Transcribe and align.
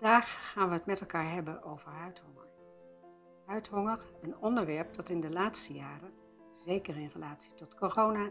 Vandaag 0.00 0.52
gaan 0.52 0.68
we 0.68 0.74
het 0.74 0.86
met 0.86 1.00
elkaar 1.00 1.32
hebben 1.32 1.62
over 1.62 1.90
huidhonger. 1.90 2.46
Huidhonger, 3.46 4.00
een 4.22 4.36
onderwerp 4.40 4.94
dat 4.94 5.08
in 5.08 5.20
de 5.20 5.30
laatste 5.30 5.72
jaren, 5.72 6.12
zeker 6.52 6.96
in 6.96 7.10
relatie 7.12 7.54
tot 7.54 7.74
corona, 7.74 8.30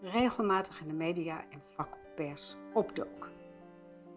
regelmatig 0.00 0.80
in 0.80 0.88
de 0.88 0.94
media 0.94 1.44
en 1.50 1.62
vakpers 1.62 2.56
opdook. 2.72 3.30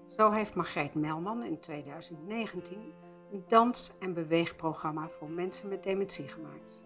Zo 0.08 0.32
heeft 0.32 0.56
Margreet 0.56 0.94
Melman 0.94 1.44
in 1.44 1.60
2019 1.60 2.94
een 3.32 3.44
dans- 3.48 3.94
en 4.00 4.14
beweegprogramma 4.14 5.10
voor 5.10 5.30
mensen 5.30 5.70
met 5.70 5.84
dementie 5.84 6.28
gemaakt. 6.28 6.86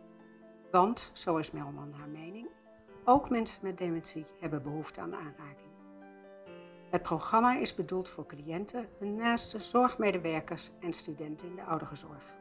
Want, 0.72 1.12
zo 1.14 1.38
is 1.38 1.52
Melman 1.52 1.94
haar 1.94 2.10
mening, 2.10 2.48
ook 3.06 3.30
mensen 3.30 3.60
met 3.64 3.78
dementie 3.78 4.26
hebben 4.40 4.64
behoefte 4.64 5.02
aan 5.02 5.16
aanraking. 5.16 5.71
Het 6.92 7.02
programma 7.02 7.58
is 7.58 7.76
bedoeld 7.76 8.10
voor 8.10 8.26
cliënten, 8.26 8.90
hun 9.00 9.16
naaste 9.16 9.60
zorgmedewerkers 9.60 10.72
en 10.80 10.94
studenten 10.94 11.48
in 11.48 11.56
de 11.56 11.64
ouderenzorg. 11.64 12.34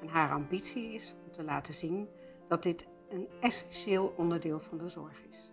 En 0.00 0.08
haar 0.08 0.32
ambitie 0.32 0.94
is 0.94 1.14
om 1.24 1.32
te 1.32 1.44
laten 1.44 1.74
zien 1.74 2.08
dat 2.48 2.62
dit 2.62 2.88
een 3.08 3.28
essentieel 3.40 4.14
onderdeel 4.16 4.60
van 4.60 4.78
de 4.78 4.88
zorg 4.88 5.22
is. 5.28 5.50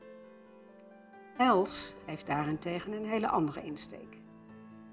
Els 1.37 1.95
heeft 2.05 2.27
daarentegen 2.27 2.91
een 2.91 3.05
hele 3.05 3.27
andere 3.27 3.63
insteek. 3.63 4.21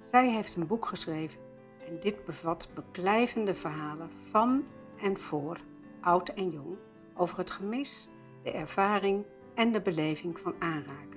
Zij 0.02 0.30
heeft 0.30 0.56
een 0.56 0.66
boek 0.66 0.86
geschreven 0.86 1.40
en 1.86 2.00
dit 2.00 2.24
bevat 2.24 2.68
beklijvende 2.74 3.54
verhalen 3.54 4.12
van 4.12 4.64
en 4.96 5.18
voor 5.18 5.60
oud 6.00 6.28
en 6.28 6.50
jong 6.50 6.76
over 7.14 7.38
het 7.38 7.50
gemis, 7.50 8.08
de 8.42 8.50
ervaring 8.50 9.24
en 9.54 9.72
de 9.72 9.82
beleving 9.82 10.38
van 10.38 10.54
aanraken. 10.58 11.13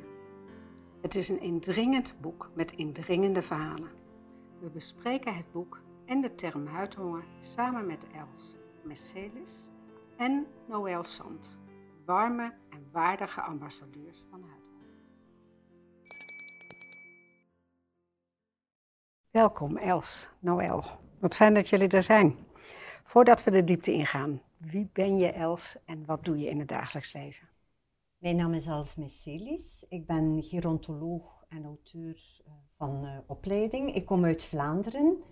Het 1.07 1.15
is 1.15 1.29
een 1.29 1.41
indringend 1.41 2.15
boek 2.21 2.49
met 2.53 2.71
indringende 2.71 3.41
verhalen. 3.41 3.89
We 4.59 4.69
bespreken 4.69 5.35
het 5.35 5.51
boek 5.51 5.81
en 6.05 6.21
de 6.21 6.35
term 6.35 6.65
huidhonger 6.65 7.23
samen 7.39 7.85
met 7.85 8.07
Els 8.11 8.55
Mercedes 8.83 9.69
en 10.17 10.47
Noël 10.65 11.03
Sand, 11.03 11.59
warme 12.05 12.53
en 12.69 12.87
waardige 12.91 13.41
ambassadeurs 13.41 14.25
van 14.29 14.43
huidhonger. 14.43 14.95
Welkom 19.31 19.77
Els, 19.77 20.29
Noël. 20.39 20.83
Wat 21.19 21.35
fijn 21.35 21.53
dat 21.53 21.69
jullie 21.69 21.89
er 21.89 22.03
zijn. 22.03 22.37
Voordat 23.03 23.43
we 23.43 23.51
de 23.51 23.63
diepte 23.63 23.91
ingaan, 23.91 24.41
wie 24.57 24.89
ben 24.93 25.17
je 25.17 25.31
Els 25.31 25.77
en 25.85 26.05
wat 26.05 26.25
doe 26.25 26.39
je 26.39 26.49
in 26.49 26.59
het 26.59 26.67
dagelijks 26.67 27.13
leven? 27.13 27.46
Mijn 28.17 28.35
naam 28.35 28.53
is 28.53 28.65
Els 28.65 28.95
Messilis. 28.95 29.85
Ik 29.89 30.05
ben 30.05 30.43
gerontoloog 30.43 31.45
en 31.49 31.63
auteur 31.63 32.41
eh, 32.45 32.51
van 32.77 33.05
uh, 33.05 33.17
opleiding. 33.27 33.95
Ik 33.95 34.05
kom 34.05 34.25
uit 34.25 34.43
Vlaanderen 34.43 35.23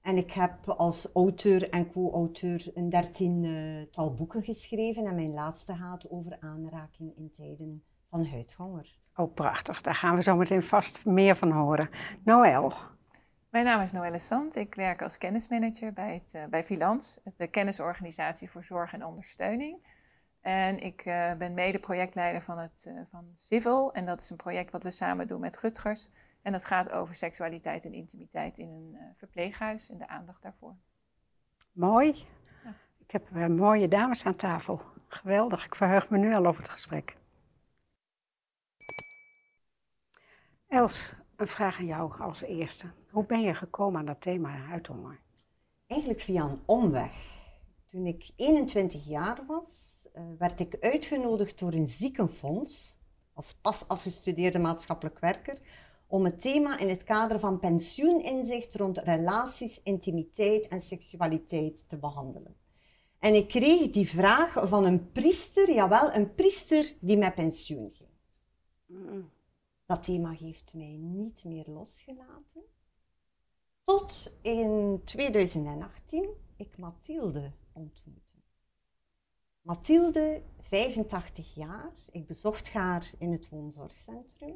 en 0.00 0.16
ik 0.16 0.32
heb 0.32 0.68
als 0.68 1.12
auteur 1.12 1.70
en 1.70 1.90
co-auteur 1.90 2.70
een 2.74 2.88
dertiental 2.88 4.14
boeken 4.14 4.42
geschreven. 4.42 5.04
En 5.04 5.14
mijn 5.14 5.32
laatste 5.32 5.74
gaat 5.74 6.10
over 6.10 6.36
aanraking 6.40 7.16
in 7.16 7.30
tijden 7.30 7.82
van 8.10 8.26
huidhonger. 8.26 8.98
Oh, 9.14 9.34
prachtig. 9.34 9.80
Daar 9.80 9.94
gaan 9.94 10.14
we 10.14 10.22
zo 10.22 10.36
meteen 10.36 10.62
vast 10.62 11.04
meer 11.04 11.36
van 11.36 11.50
horen. 11.50 11.90
Noël. 12.24 12.72
Mijn 13.50 13.64
naam 13.64 13.80
is 13.80 13.92
Noëlle 13.92 14.18
Sant. 14.18 14.56
Ik 14.56 14.74
werk 14.74 15.02
als 15.02 15.18
kennismanager 15.18 15.92
bij, 15.92 16.14
het, 16.14 16.34
uh, 16.34 16.44
bij 16.46 16.64
Filans, 16.64 17.20
de 17.36 17.48
kennisorganisatie 17.48 18.50
voor 18.50 18.64
zorg 18.64 18.92
en 18.92 19.04
ondersteuning. 19.04 19.96
En 20.40 20.78
ik 20.78 21.06
uh, 21.06 21.34
ben 21.34 21.54
mede 21.54 21.78
projectleider 21.78 22.42
van, 22.42 22.58
het, 22.58 22.84
uh, 22.88 23.00
van 23.10 23.28
Civil. 23.32 23.92
En 23.92 24.06
dat 24.06 24.20
is 24.20 24.30
een 24.30 24.36
project 24.36 24.70
wat 24.72 24.82
we 24.82 24.90
samen 24.90 25.26
doen 25.26 25.40
met 25.40 25.58
Rutgers. 25.58 26.08
En 26.42 26.52
dat 26.52 26.64
gaat 26.64 26.90
over 26.90 27.14
seksualiteit 27.14 27.84
en 27.84 27.92
intimiteit 27.92 28.58
in 28.58 28.68
een 28.68 28.94
uh, 28.94 29.00
verpleeghuis 29.16 29.90
en 29.90 29.98
de 29.98 30.08
aandacht 30.08 30.42
daarvoor. 30.42 30.76
Mooi. 31.72 32.26
Ja. 32.64 32.74
Ik 32.98 33.10
heb 33.10 33.48
mooie 33.48 33.88
dames 33.88 34.26
aan 34.26 34.36
tafel. 34.36 34.82
Geweldig. 35.08 35.64
Ik 35.64 35.74
verheug 35.74 36.08
me 36.08 36.18
nu 36.18 36.34
al 36.34 36.46
over 36.46 36.60
het 36.60 36.70
gesprek. 36.70 37.16
Els, 40.68 41.14
een 41.36 41.48
vraag 41.48 41.78
aan 41.78 41.86
jou 41.86 42.20
als 42.20 42.42
eerste. 42.42 42.90
Hoe 43.10 43.26
ben 43.26 43.40
je 43.40 43.54
gekomen 43.54 44.00
aan 44.00 44.06
dat 44.06 44.20
thema 44.20 44.50
huidhonger? 44.50 45.20
Eigenlijk 45.86 46.20
via 46.20 46.44
een 46.44 46.62
omweg. 46.64 47.36
Toen 47.86 48.06
ik 48.06 48.30
21 48.36 49.06
jaar 49.06 49.46
was, 49.46 49.97
werd 50.38 50.60
ik 50.60 50.76
uitgenodigd 50.80 51.58
door 51.58 51.72
een 51.72 51.86
ziekenfonds, 51.86 52.98
als 53.32 53.54
pas 53.54 53.88
afgestudeerde 53.88 54.58
maatschappelijk 54.58 55.18
werker, 55.18 55.58
om 56.06 56.24
het 56.24 56.40
thema 56.40 56.78
in 56.78 56.88
het 56.88 57.04
kader 57.04 57.40
van 57.40 57.58
pensioeninzicht 57.58 58.74
rond 58.74 58.98
relaties, 58.98 59.82
intimiteit 59.82 60.68
en 60.68 60.80
seksualiteit 60.80 61.88
te 61.88 61.96
behandelen. 61.96 62.56
En 63.18 63.34
ik 63.34 63.48
kreeg 63.48 63.90
die 63.90 64.08
vraag 64.08 64.68
van 64.68 64.84
een 64.84 65.12
priester, 65.12 65.74
jawel, 65.74 66.14
een 66.14 66.34
priester 66.34 66.94
die 67.00 67.16
met 67.16 67.34
pensioen 67.34 67.92
ging. 67.92 68.10
Mm. 68.86 69.30
Dat 69.86 70.04
thema 70.04 70.30
heeft 70.30 70.74
mij 70.74 70.96
niet 71.00 71.44
meer 71.44 71.64
losgelaten. 71.66 72.62
Tot 73.84 74.38
in 74.42 75.00
2018 75.04 76.28
ik 76.56 76.78
Mathilde 76.78 77.52
ontmoette. 77.72 78.27
Mathilde, 79.68 80.42
85 80.60 81.54
jaar. 81.54 81.92
Ik 82.10 82.26
bezocht 82.26 82.72
haar 82.72 83.10
in 83.18 83.32
het 83.32 83.48
woonzorgcentrum. 83.48 84.54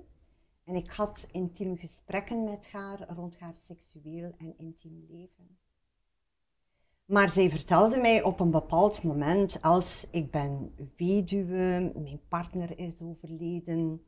En 0.64 0.74
ik 0.74 0.90
had 0.90 1.28
intieme 1.32 1.76
gesprekken 1.76 2.44
met 2.44 2.70
haar 2.70 3.14
rond 3.14 3.38
haar 3.38 3.56
seksueel 3.56 4.34
en 4.38 4.58
intiem 4.58 5.06
leven. 5.08 5.58
Maar 7.04 7.28
zij 7.28 7.50
vertelde 7.50 8.00
mij 8.00 8.22
op 8.22 8.40
een 8.40 8.50
bepaald 8.50 9.02
moment, 9.02 9.62
als 9.62 10.06
ik 10.10 10.30
ben 10.30 10.74
weduwe, 10.96 11.92
mijn 11.94 12.20
partner 12.28 12.78
is 12.78 13.00
overleden, 13.00 14.02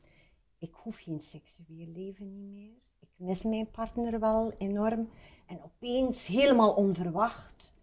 ik 0.59 0.75
hoef 0.75 0.97
geen 0.97 1.21
seksueel 1.21 1.87
leven 1.87 2.33
niet 2.33 2.51
meer. 2.53 2.83
Ik 3.01 3.11
mis 3.17 3.43
mijn 3.43 3.71
partner 3.71 4.21
wel 4.21 4.53
enorm. 4.59 5.09
En 5.47 5.63
opeens, 5.63 6.27
helemaal 6.27 6.75
onverwacht, 6.75 7.75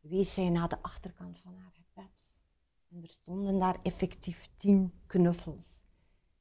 wees 0.00 0.34
zij 0.34 0.50
naar 0.50 0.68
de 0.68 0.82
achterkant 0.82 1.38
van 1.38 1.54
haar 1.54 1.68
bed. 1.94 2.37
En 2.90 3.02
er 3.02 3.08
stonden 3.08 3.58
daar 3.58 3.78
effectief 3.82 4.48
tien 4.54 4.92
knuffels. 5.06 5.84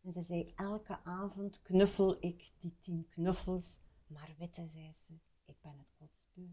En 0.03 0.11
ze 0.11 0.21
zei, 0.21 0.51
elke 0.55 0.99
avond 1.03 1.61
knuffel 1.61 2.17
ik 2.19 2.51
die 2.59 2.75
tien 2.79 3.07
knuffels. 3.09 3.79
Maar 4.07 4.35
witte, 4.37 4.67
zei 4.67 4.93
ze, 4.93 5.13
ik 5.45 5.55
ben 5.61 5.73
het 5.77 5.93
kotsbeu. 5.97 6.49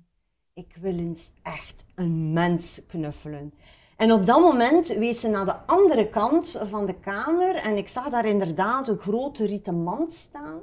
Ik 0.52 0.76
wil 0.76 0.98
eens 0.98 1.32
echt 1.42 1.86
een 1.94 2.32
mens 2.32 2.86
knuffelen. 2.86 3.54
En 3.96 4.12
op 4.12 4.26
dat 4.26 4.40
moment 4.40 4.88
wees 4.88 5.20
ze 5.20 5.28
naar 5.28 5.44
de 5.44 5.56
andere 5.66 6.08
kant 6.08 6.50
van 6.50 6.86
de 6.86 7.00
kamer 7.00 7.54
en 7.54 7.76
ik 7.76 7.88
zag 7.88 8.10
daar 8.10 8.26
inderdaad 8.26 8.88
een 8.88 8.98
grote 8.98 9.46
rieten 9.46 9.82
mand 9.82 10.12
staan, 10.12 10.60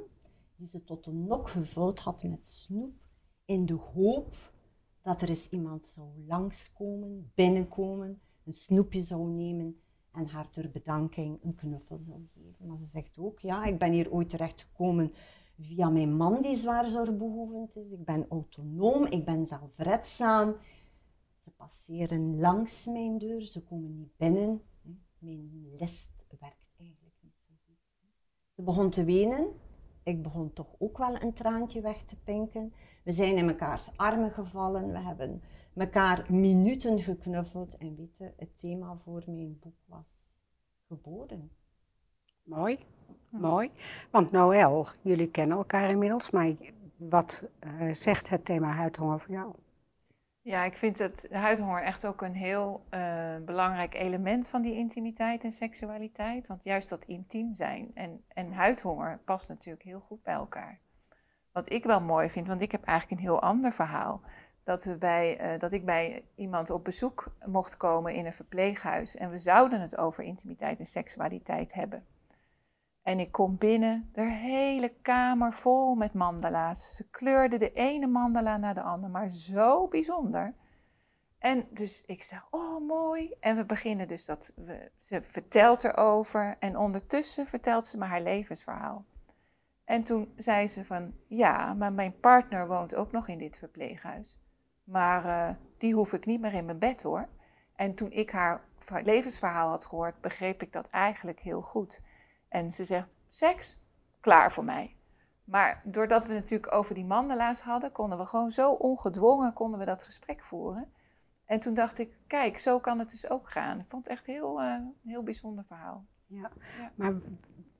die 0.56 0.68
ze 0.68 0.84
tot 0.84 1.04
de 1.04 1.12
nok 1.12 1.48
gevuld 1.48 1.98
had 1.98 2.22
met 2.22 2.48
snoep, 2.48 2.94
in 3.44 3.66
de 3.66 3.74
hoop 3.74 4.34
dat 5.02 5.22
er 5.22 5.28
eens 5.28 5.48
iemand 5.48 5.86
zou 5.86 6.08
langskomen, 6.26 7.32
binnenkomen 7.34 8.20
een 8.44 8.52
snoepje 8.52 9.02
zou 9.02 9.28
nemen 9.28 9.76
en 10.12 10.26
haar 10.26 10.50
ter 10.50 10.70
bedanking 10.70 11.38
een 11.42 11.54
knuffel 11.54 11.98
zou 11.98 12.26
geven. 12.34 12.66
Maar 12.66 12.78
ze 12.78 12.86
zegt 12.86 13.18
ook, 13.18 13.38
ja, 13.38 13.64
ik 13.64 13.78
ben 13.78 13.92
hier 13.92 14.12
ooit 14.12 14.28
terechtgekomen 14.28 15.12
via 15.58 15.90
mijn 15.90 16.16
man 16.16 16.42
die 16.42 16.56
zwaar 16.56 16.86
zorgbehoevend 16.86 17.76
is. 17.76 17.90
Ik 17.90 18.04
ben 18.04 18.26
autonoom, 18.28 19.06
ik 19.06 19.24
ben 19.24 19.46
zelfredzaam. 19.46 20.56
Ze 21.38 21.50
passeren 21.50 22.40
langs 22.40 22.86
mijn 22.86 23.18
deur, 23.18 23.40
ze 23.42 23.62
komen 23.62 23.96
niet 23.96 24.16
binnen. 24.16 24.62
Mijn 25.18 25.74
list 25.78 26.10
werkt 26.40 26.66
eigenlijk 26.78 27.14
niet 27.20 27.32
zo 27.40 27.48
goed. 27.66 27.78
Ze 28.54 28.62
begon 28.62 28.90
te 28.90 29.04
wenen. 29.04 29.48
Ik 30.02 30.22
begon 30.22 30.52
toch 30.52 30.74
ook 30.78 30.98
wel 30.98 31.22
een 31.22 31.32
traantje 31.32 31.80
weg 31.80 32.02
te 32.04 32.16
pinken. 32.16 32.72
We 33.04 33.12
zijn 33.12 33.36
in 33.36 33.44
mekaars 33.44 33.96
armen 33.96 34.30
gevallen. 34.30 34.92
We 34.92 34.98
hebben 34.98 35.42
mekaar 35.72 36.26
minuten 36.28 36.98
geknuffeld 36.98 37.76
en 37.76 37.96
weten, 37.96 38.34
het 38.36 38.58
thema 38.58 38.96
voor 39.04 39.22
mijn 39.26 39.58
boek 39.60 39.76
was 39.86 40.38
geboren. 40.86 41.50
Mooi, 42.42 42.78
mooi. 43.28 43.70
Want 44.10 44.30
Noël, 44.30 44.86
jullie 45.00 45.30
kennen 45.30 45.56
elkaar 45.56 45.90
inmiddels, 45.90 46.30
maar 46.30 46.54
wat 46.96 47.44
uh, 47.60 47.94
zegt 47.94 48.28
het 48.28 48.44
thema 48.44 48.72
huidhonger 48.72 49.20
voor 49.20 49.34
jou? 49.34 49.54
Ja, 50.44 50.64
ik 50.64 50.76
vind 50.76 50.98
het 50.98 51.28
huidhonger 51.30 51.82
echt 51.82 52.06
ook 52.06 52.22
een 52.22 52.34
heel 52.34 52.84
uh, 52.90 53.36
belangrijk 53.44 53.94
element 53.94 54.48
van 54.48 54.62
die 54.62 54.74
intimiteit 54.74 55.44
en 55.44 55.52
seksualiteit. 55.52 56.46
Want 56.46 56.64
juist 56.64 56.88
dat 56.88 57.04
intiem 57.04 57.54
zijn 57.54 57.90
en, 57.94 58.24
en 58.28 58.52
huidhonger 58.52 59.18
past 59.24 59.48
natuurlijk 59.48 59.84
heel 59.84 60.00
goed 60.00 60.22
bij 60.22 60.34
elkaar. 60.34 60.80
Wat 61.52 61.72
ik 61.72 61.84
wel 61.84 62.00
mooi 62.00 62.28
vind, 62.28 62.46
want 62.46 62.62
ik 62.62 62.72
heb 62.72 62.84
eigenlijk 62.84 63.20
een 63.20 63.26
heel 63.26 63.40
ander 63.40 63.72
verhaal 63.72 64.22
dat, 64.64 64.84
we 64.84 64.96
bij, 64.96 65.54
uh, 65.54 65.58
dat 65.58 65.72
ik 65.72 65.84
bij 65.84 66.24
iemand 66.34 66.70
op 66.70 66.84
bezoek 66.84 67.36
mocht 67.44 67.76
komen 67.76 68.14
in 68.14 68.26
een 68.26 68.32
verpleeghuis 68.32 69.16
en 69.16 69.30
we 69.30 69.38
zouden 69.38 69.80
het 69.80 69.96
over 69.96 70.24
intimiteit 70.24 70.78
en 70.78 70.86
seksualiteit 70.86 71.74
hebben. 71.74 72.06
En 73.02 73.18
ik 73.18 73.32
kom 73.32 73.58
binnen, 73.58 74.10
de 74.12 74.22
hele 74.22 74.94
kamer 75.02 75.52
vol 75.52 75.94
met 75.94 76.12
mandala's. 76.12 76.94
Ze 76.96 77.08
kleurde 77.10 77.56
de 77.56 77.72
ene 77.72 78.06
mandala 78.06 78.56
naar 78.56 78.74
de 78.74 78.82
andere, 78.82 79.12
maar 79.12 79.28
zo 79.28 79.88
bijzonder. 79.88 80.54
En 81.38 81.66
dus 81.70 82.02
ik 82.06 82.22
zeg, 82.22 82.46
oh 82.50 82.86
mooi. 82.86 83.34
En 83.40 83.56
we 83.56 83.64
beginnen 83.64 84.08
dus 84.08 84.24
dat, 84.24 84.52
we, 84.56 84.90
ze 84.98 85.22
vertelt 85.22 85.84
erover 85.84 86.56
en 86.58 86.76
ondertussen 86.76 87.46
vertelt 87.46 87.86
ze 87.86 87.98
me 87.98 88.04
haar 88.04 88.22
levensverhaal. 88.22 89.04
En 89.84 90.02
toen 90.02 90.32
zei 90.36 90.66
ze 90.66 90.84
van, 90.84 91.14
ja, 91.26 91.74
maar 91.74 91.92
mijn 91.92 92.20
partner 92.20 92.66
woont 92.66 92.94
ook 92.94 93.12
nog 93.12 93.28
in 93.28 93.38
dit 93.38 93.58
verpleeghuis. 93.58 94.38
Maar 94.84 95.24
uh, 95.24 95.56
die 95.78 95.94
hoef 95.94 96.12
ik 96.12 96.26
niet 96.26 96.40
meer 96.40 96.52
in 96.52 96.64
mijn 96.64 96.78
bed 96.78 97.02
hoor. 97.02 97.28
En 97.74 97.94
toen 97.94 98.10
ik 98.10 98.30
haar 98.30 98.64
levensverhaal 99.02 99.68
had 99.68 99.84
gehoord, 99.84 100.20
begreep 100.20 100.62
ik 100.62 100.72
dat 100.72 100.86
eigenlijk 100.86 101.40
heel 101.40 101.62
goed. 101.62 102.00
En 102.48 102.72
ze 102.72 102.84
zegt, 102.84 103.16
seks, 103.28 103.76
klaar 104.20 104.52
voor 104.52 104.64
mij. 104.64 104.96
Maar 105.44 105.82
doordat 105.84 106.26
we 106.26 106.32
natuurlijk 106.32 106.72
over 106.72 106.94
die 106.94 107.04
mandala's 107.04 107.60
hadden, 107.60 107.92
konden 107.92 108.18
we 108.18 108.26
gewoon 108.26 108.50
zo 108.50 108.70
ongedwongen 108.70 109.52
konden 109.52 109.78
we 109.78 109.84
dat 109.84 110.02
gesprek 110.02 110.44
voeren. 110.44 110.92
En 111.44 111.60
toen 111.60 111.74
dacht 111.74 111.98
ik, 111.98 112.18
kijk, 112.26 112.58
zo 112.58 112.78
kan 112.78 112.98
het 112.98 113.10
dus 113.10 113.30
ook 113.30 113.50
gaan. 113.50 113.80
Ik 113.80 113.88
vond 113.88 114.04
het 114.04 114.12
echt 114.12 114.26
heel, 114.26 114.62
uh, 114.62 114.72
een 114.72 114.94
heel 115.04 115.22
bijzonder 115.22 115.64
verhaal. 115.64 116.06
Ja. 116.26 116.50
ja. 116.78 116.92
Maar 116.94 117.14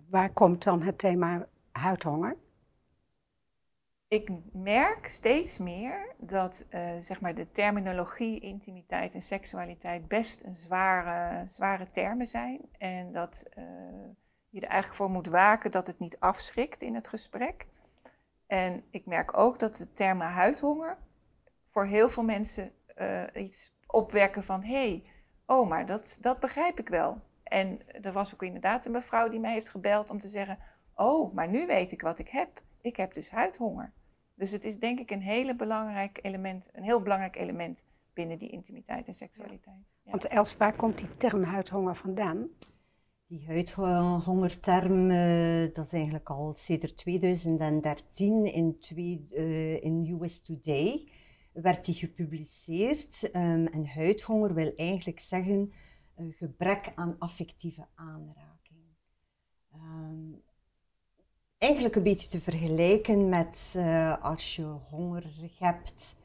waar 0.09 0.33
komt 0.33 0.65
dan 0.65 0.83
het 0.83 0.99
thema 0.99 1.47
huidhonger? 1.71 2.37
Ik 4.13 4.31
merk 4.53 5.07
steeds 5.07 5.59
meer 5.59 6.15
dat 6.19 6.67
uh, 6.71 6.91
zeg 7.01 7.21
maar 7.21 7.35
de 7.35 7.51
terminologie 7.51 8.41
intimiteit 8.41 9.15
en 9.15 9.21
seksualiteit 9.21 10.09
best 10.09 10.45
een 10.45 10.55
zware, 10.55 11.47
zware 11.47 11.87
termen 11.87 12.27
zijn. 12.27 12.61
En 12.79 13.13
dat 13.13 13.45
uh, 13.59 13.65
je 14.49 14.61
er 14.61 14.69
eigenlijk 14.69 14.95
voor 14.95 15.11
moet 15.11 15.27
waken 15.27 15.71
dat 15.71 15.87
het 15.87 15.99
niet 15.99 16.21
afschrikt 16.21 16.83
in 16.83 16.95
het 16.95 17.09
gesprek. 17.09 17.67
En 18.47 18.85
ik 18.91 19.07
merk 19.07 19.39
ook 19.39 19.59
dat 19.59 19.77
de 19.77 19.93
termen 19.93 20.27
huidhonger 20.27 20.99
voor 21.65 21.87
heel 21.87 22.09
veel 22.09 22.25
mensen 22.25 22.73
uh, 22.97 23.23
iets 23.35 23.73
opwekken 23.87 24.45
van 24.45 24.63
hé, 24.63 24.89
hey, 24.89 25.05
oh, 25.47 25.69
maar 25.69 25.87
dat, 25.87 26.19
dat 26.21 26.41
begrijp 26.41 26.79
ik 26.79 26.89
wel. 26.89 27.21
En 27.43 27.81
er 28.03 28.13
was 28.13 28.35
ook 28.35 28.43
inderdaad 28.43 28.87
een 28.87 28.93
mevrouw 28.93 29.29
die 29.29 29.41
mij 29.41 29.53
heeft 29.53 29.69
gebeld 29.69 30.11
om 30.11 30.19
te 30.19 30.29
zeggen: 30.29 30.59
Oh, 30.95 31.35
maar 31.35 31.49
nu 31.49 31.67
weet 31.67 31.93
ik 31.93 32.03
wat 32.03 32.19
ik 32.19 32.29
heb. 32.29 32.63
Ik 32.81 32.97
heb 32.97 33.13
dus 33.13 33.31
huidhonger. 33.31 33.93
Dus 34.35 34.53
het 34.53 34.65
is 34.65 34.79
denk 34.79 34.99
ik 34.99 35.11
een, 35.11 35.21
hele 35.21 35.57
belangrijk 35.57 36.19
element, 36.23 36.69
een 36.73 36.83
heel 36.83 37.03
belangrijk 37.03 37.37
element 37.37 37.85
binnen 38.13 38.39
die 38.39 38.51
intimiteit 38.51 39.07
en 39.07 39.15
seksualiteit. 39.15 39.85
Ja. 40.03 40.11
Want 40.11 40.27
Els, 40.27 40.57
waar 40.57 40.77
komt 40.77 40.99
die 40.99 41.17
term 41.17 41.43
huidhonger 41.43 41.97
vandaan? 41.97 42.49
Die 43.27 43.47
huidhongerterm, 43.47 45.11
uh, 45.11 45.75
dat 45.75 45.85
is 45.85 45.93
eigenlijk 45.93 46.31
al 46.31 46.55
sinds 46.55 46.93
2013 46.93 48.45
in, 48.53 48.79
twee, 48.79 49.27
uh, 49.31 49.83
in 49.83 50.19
US 50.21 50.41
Today 50.41 51.09
werd 51.53 51.85
die 51.85 51.95
gepubliceerd. 51.95 53.23
Um, 53.23 53.67
en 53.67 53.87
huidhonger 53.87 54.55
wil 54.55 54.73
eigenlijk 54.77 55.21
zeggen 55.21 55.73
een 56.15 56.33
gebrek 56.33 56.93
aan 56.95 57.17
affectieve 57.19 57.87
aanraking. 57.95 58.81
Um, 59.75 60.43
eigenlijk 61.63 61.97
een 61.97 62.03
beetje 62.03 62.29
te 62.29 62.41
vergelijken 62.41 63.29
met 63.29 63.75
uh, 63.77 64.25
als 64.25 64.57
je 64.57 64.65
honger 64.91 65.25
hebt, 65.59 66.17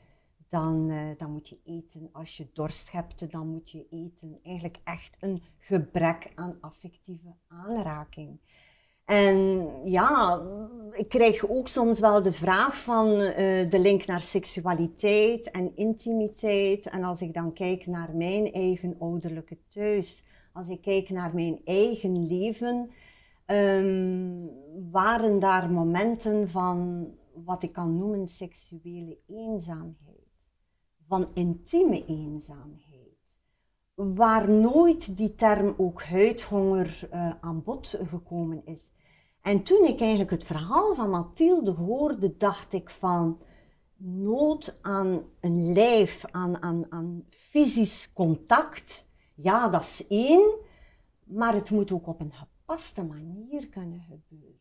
dan, 0.47 0.89
uh, 0.89 1.07
dan 1.17 1.31
moet 1.31 1.49
je 1.49 1.57
eten. 1.65 2.09
Als 2.11 2.37
je 2.37 2.47
dorst 2.53 2.91
hebt, 2.91 3.31
dan 3.31 3.47
moet 3.47 3.71
je 3.71 3.87
eten. 3.89 4.39
Eigenlijk 4.43 4.77
echt 4.83 5.17
een 5.19 5.43
gebrek 5.57 6.31
aan 6.35 6.57
affectieve 6.61 7.35
aanraking. 7.47 8.39
En 9.05 9.69
ja, 9.83 10.41
ik 10.91 11.09
krijg 11.09 11.49
ook 11.49 11.67
soms 11.67 11.99
wel 11.99 12.21
de 12.21 12.33
vraag 12.33 12.77
van 12.77 13.07
uh, 13.21 13.33
de 13.69 13.79
link 13.79 14.05
naar 14.05 14.21
seksualiteit 14.21 15.51
en 15.51 15.75
intimiteit. 15.75 16.89
En 16.89 17.03
als 17.03 17.21
ik 17.21 17.33
dan 17.33 17.53
kijk 17.53 17.85
naar 17.85 18.15
mijn 18.15 18.53
eigen 18.53 18.95
ouderlijke 18.99 19.57
thuis, 19.67 20.23
als 20.53 20.67
ik 20.67 20.81
kijk 20.81 21.09
naar 21.09 21.33
mijn 21.33 21.61
eigen 21.65 22.27
leven, 22.27 22.91
um, 23.51 24.49
waren 24.91 25.39
daar 25.39 25.71
momenten 25.71 26.49
van 26.49 27.07
wat 27.33 27.63
ik 27.63 27.73
kan 27.73 27.97
noemen 27.97 28.27
seksuele 28.27 29.17
eenzaamheid, 29.27 30.27
van 31.07 31.29
intieme 31.33 32.05
eenzaamheid, 32.05 33.41
waar 33.95 34.49
nooit 34.49 35.17
die 35.17 35.35
term 35.35 35.73
ook 35.77 36.03
huidhonger 36.03 37.09
uh, 37.13 37.31
aan 37.41 37.63
bod 37.63 37.99
gekomen 38.09 38.65
is. 38.65 38.91
En 39.41 39.63
toen 39.63 39.83
ik 39.83 39.99
eigenlijk 39.99 40.31
het 40.31 40.43
verhaal 40.43 40.95
van 40.95 41.09
Mathilde 41.09 41.71
hoorde, 41.71 42.37
dacht 42.37 42.73
ik 42.73 42.89
van 42.89 43.39
nood 43.97 44.79
aan 44.81 45.21
een 45.39 45.73
lijf, 45.73 46.25
aan, 46.31 46.61
aan, 46.61 46.85
aan 46.89 47.25
fysisch 47.29 48.13
contact. 48.13 49.09
Ja, 49.35 49.69
dat 49.69 49.81
is 49.81 50.07
één, 50.07 50.55
maar 51.23 51.53
het 51.53 51.71
moet 51.71 51.91
ook 51.91 52.07
op 52.07 52.19
een 52.19 52.33
gepaste 52.67 53.03
manier 53.03 53.67
kunnen 53.67 54.01
gebeuren. 54.01 54.59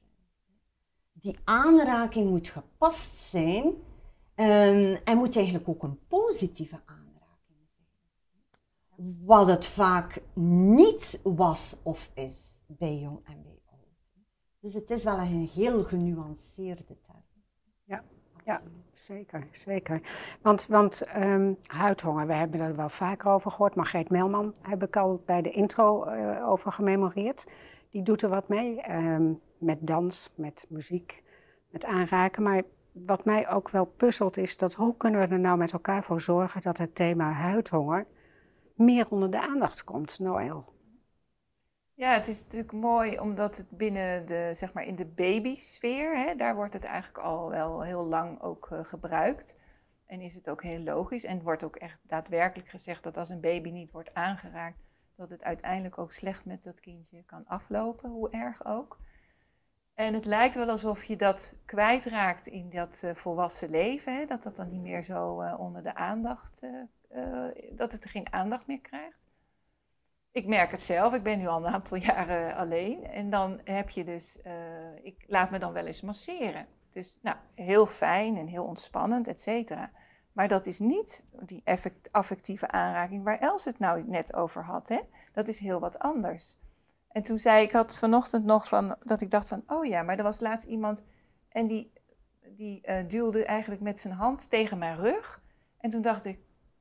Die 1.12 1.38
aanraking 1.44 2.30
moet 2.30 2.48
gepast 2.48 3.20
zijn 3.20 3.64
um, 3.66 4.98
en 5.04 5.16
moet 5.16 5.36
eigenlijk 5.36 5.68
ook 5.68 5.82
een 5.82 6.06
positieve 6.06 6.80
aanraking 6.84 7.58
zijn. 7.76 9.18
Wat 9.24 9.46
het 9.46 9.66
vaak 9.66 10.22
niet 10.34 11.20
was 11.22 11.76
of 11.82 12.10
is 12.14 12.60
bij 12.66 12.98
jong 12.98 13.20
en 13.24 13.42
bij 13.42 13.56
dus 14.60 14.74
het 14.74 14.90
is 14.90 15.04
wel 15.04 15.18
een 15.18 15.50
heel 15.54 15.84
genuanceerde 15.84 16.84
term. 16.84 17.22
Ja, 17.84 18.04
ja 18.44 18.60
zeker, 18.94 19.48
zeker. 19.52 20.00
Want, 20.42 20.66
want 20.66 21.02
um, 21.16 21.56
huidhonger, 21.66 22.26
we 22.26 22.32
hebben 22.32 22.60
er 22.60 22.76
wel 22.76 22.88
vaker 22.88 23.30
over 23.30 23.50
gehoord. 23.50 23.74
Margreet 23.74 24.10
Melman 24.10 24.54
heb 24.62 24.82
ik 24.82 24.96
al 24.96 25.22
bij 25.26 25.42
de 25.42 25.50
intro 25.50 26.06
uh, 26.06 26.48
over 26.48 26.72
gememoreerd. 26.72 27.46
Die 27.90 28.02
doet 28.02 28.22
er 28.22 28.28
wat 28.28 28.48
mee, 28.48 28.90
um, 28.90 29.40
met 29.58 29.86
dans, 29.86 30.32
met 30.34 30.66
muziek, 30.68 31.22
met 31.70 31.84
aanraken. 31.84 32.42
Maar 32.42 32.62
wat 32.92 33.24
mij 33.24 33.48
ook 33.48 33.70
wel 33.70 33.84
puzzelt 33.84 34.36
is 34.36 34.56
dat 34.56 34.74
hoe 34.74 34.96
kunnen 34.96 35.20
we 35.20 35.34
er 35.34 35.40
nou 35.40 35.58
met 35.58 35.72
elkaar 35.72 36.04
voor 36.04 36.20
zorgen 36.20 36.60
dat 36.60 36.78
het 36.78 36.94
thema 36.94 37.32
huidhonger 37.32 38.06
meer 38.74 39.06
onder 39.10 39.30
de 39.30 39.40
aandacht 39.40 39.84
komt, 39.84 40.18
Noël? 40.18 40.74
Ja, 41.94 42.12
het 42.12 42.28
is 42.28 42.42
natuurlijk 42.42 42.72
mooi 42.72 43.18
omdat 43.18 43.56
het 43.56 43.70
binnen 43.70 44.26
de, 44.26 44.50
zeg 44.52 44.72
maar 44.72 44.84
in 44.84 44.96
de 44.96 45.06
babysfeer, 45.06 46.16
hè, 46.16 46.34
daar 46.34 46.54
wordt 46.54 46.72
het 46.72 46.84
eigenlijk 46.84 47.24
al 47.24 47.50
wel 47.50 47.82
heel 47.82 48.06
lang 48.06 48.42
ook 48.42 48.68
uh, 48.72 48.84
gebruikt. 48.84 49.56
En 50.06 50.20
is 50.20 50.34
het 50.34 50.50
ook 50.50 50.62
heel 50.62 50.80
logisch. 50.80 51.24
En 51.24 51.42
wordt 51.42 51.64
ook 51.64 51.76
echt 51.76 52.00
daadwerkelijk 52.02 52.68
gezegd 52.68 53.02
dat 53.02 53.16
als 53.16 53.30
een 53.30 53.40
baby 53.40 53.70
niet 53.70 53.90
wordt 53.90 54.14
aangeraakt, 54.14 54.78
dat 55.16 55.30
het 55.30 55.42
uiteindelijk 55.42 55.98
ook 55.98 56.12
slecht 56.12 56.44
met 56.44 56.62
dat 56.62 56.80
kindje 56.80 57.22
kan 57.22 57.46
aflopen, 57.46 58.10
hoe 58.10 58.30
erg 58.30 58.64
ook. 58.64 58.98
En 59.94 60.14
het 60.14 60.24
lijkt 60.24 60.54
wel 60.54 60.68
alsof 60.68 61.04
je 61.04 61.16
dat 61.16 61.54
kwijtraakt 61.64 62.46
in 62.46 62.68
dat 62.68 63.02
uh, 63.04 63.14
volwassen 63.14 63.70
leven, 63.70 64.16
hè, 64.16 64.24
dat 64.24 64.42
dat 64.42 64.56
dan 64.56 64.70
niet 64.70 64.82
meer 64.82 65.02
zo 65.02 65.42
uh, 65.42 65.54
onder 65.58 65.82
de 65.82 65.94
aandacht, 65.94 66.62
dat 67.70 67.92
het 67.92 68.04
er 68.04 68.10
geen 68.10 68.32
aandacht 68.32 68.66
meer 68.66 68.80
krijgt 68.80 69.26
ik 70.36 70.46
merk 70.46 70.70
het 70.70 70.80
zelf, 70.80 71.14
ik 71.14 71.22
ben 71.22 71.38
nu 71.38 71.46
al 71.46 71.66
een 71.66 71.72
aantal 71.72 71.98
jaren 72.12 72.56
alleen. 72.56 73.06
En 73.06 73.30
dan 73.30 73.60
heb 73.64 73.90
je 73.90 74.04
dus, 74.04 74.38
uh, 74.46 74.52
ik 75.02 75.24
laat 75.26 75.50
me 75.50 75.58
dan 75.58 75.72
wel 75.72 75.86
eens 75.86 76.00
masseren. 76.00 76.66
Dus 76.90 77.18
nou, 77.22 77.36
heel 77.54 77.86
fijn 77.86 78.36
en 78.36 78.46
heel 78.46 78.64
ontspannend, 78.64 79.28
et 79.28 79.40
cetera. 79.40 79.90
Maar 80.36 80.48
dat 80.48 80.66
is 80.66 80.78
niet 80.78 81.24
die 81.40 81.62
affectieve 82.10 82.68
aanraking 82.68 83.24
waar 83.24 83.38
Els 83.38 83.64
het 83.64 83.78
nou 83.78 84.04
net 84.06 84.34
over 84.34 84.64
had. 84.64 84.88
Hè? 84.88 85.00
Dat 85.32 85.48
is 85.48 85.58
heel 85.58 85.80
wat 85.80 85.98
anders. 85.98 86.56
En 87.08 87.22
toen 87.22 87.38
zei 87.38 87.64
ik, 87.64 87.72
had 87.72 87.96
vanochtend 87.96 88.44
nog 88.44 88.68
van, 88.68 88.96
dat 89.02 89.20
ik 89.20 89.30
dacht 89.30 89.48
van, 89.48 89.62
oh 89.66 89.84
ja, 89.84 90.02
maar 90.02 90.16
er 90.16 90.22
was 90.22 90.40
laatst 90.40 90.68
iemand 90.68 91.04
en 91.48 91.66
die, 91.66 91.92
die 92.56 92.82
uh, 92.88 92.96
duwde 93.08 93.44
eigenlijk 93.44 93.80
met 93.80 93.98
zijn 93.98 94.14
hand 94.14 94.50
tegen 94.50 94.78
mijn 94.78 94.96
rug. 94.96 95.42
En 95.78 95.90
toen 95.90 96.02
dacht 96.02 96.24
ik, 96.24 96.38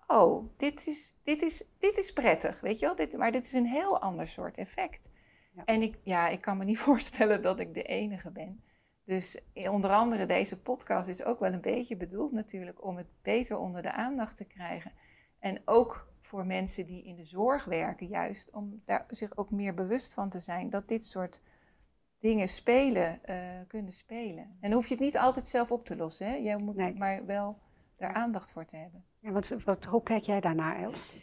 oh, 0.07 0.49
dit 0.57 0.87
is, 0.87 1.13
dit 1.23 1.41
is, 1.41 1.63
dit 1.79 1.97
is 1.97 2.13
prettig, 2.13 2.59
weet 2.59 2.79
je 2.79 2.85
wel? 2.85 2.95
Dit, 2.95 3.17
maar 3.17 3.31
dit 3.31 3.45
is 3.45 3.53
een 3.53 3.67
heel 3.67 4.01
ander 4.01 4.27
soort 4.27 4.57
effect. 4.57 5.09
Ja. 5.53 5.65
En 5.65 5.81
ik, 5.81 5.97
ja, 6.03 6.27
ik 6.27 6.41
kan 6.41 6.57
me 6.57 6.63
niet 6.63 6.79
voorstellen 6.87 7.41
dat 7.41 7.59
ik 7.59 7.73
de 7.73 7.83
enige 7.83 8.31
ben. 8.31 8.63
Dus 9.05 9.39
onder 9.69 9.91
andere 9.91 10.25
deze 10.25 10.61
podcast 10.61 11.09
is 11.09 11.23
ook 11.23 11.39
wel 11.39 11.53
een 11.53 11.61
beetje 11.61 11.97
bedoeld 11.97 12.31
natuurlijk 12.31 12.83
om 12.83 12.97
het 12.97 13.07
beter 13.21 13.57
onder 13.57 13.81
de 13.81 13.91
aandacht 13.91 14.37
te 14.37 14.45
krijgen. 14.45 14.91
En 15.39 15.67
ook 15.67 16.07
voor 16.19 16.45
mensen 16.45 16.85
die 16.85 17.03
in 17.03 17.15
de 17.15 17.25
zorg 17.25 17.65
werken, 17.65 18.07
juist 18.07 18.51
om 18.51 18.81
daar 18.85 19.05
zich 19.07 19.37
ook 19.37 19.51
meer 19.51 19.73
bewust 19.73 20.13
van 20.13 20.29
te 20.29 20.39
zijn 20.39 20.69
dat 20.69 20.87
dit 20.87 21.05
soort 21.05 21.41
dingen 22.17 22.47
spelen, 22.47 23.19
uh, 23.25 23.37
kunnen 23.67 23.91
spelen. 23.91 24.57
En 24.59 24.71
hoef 24.71 24.87
je 24.87 24.93
het 24.93 25.03
niet 25.03 25.17
altijd 25.17 25.47
zelf 25.47 25.71
op 25.71 25.85
te 25.85 25.97
lossen. 25.97 26.27
Hè? 26.27 26.35
Je 26.35 26.57
moet 26.57 26.75
nee. 26.75 26.93
maar 26.93 27.25
wel 27.25 27.59
daar 27.95 28.13
aandacht 28.13 28.51
voor 28.51 28.65
te 28.65 28.75
hebben. 28.75 29.05
Ja, 29.19 29.31
wat, 29.31 29.49
wat, 29.65 29.85
hoe 29.85 30.03
kijk 30.03 30.23
jij 30.23 30.39
daarnaar, 30.39 30.83
Els? 30.83 31.13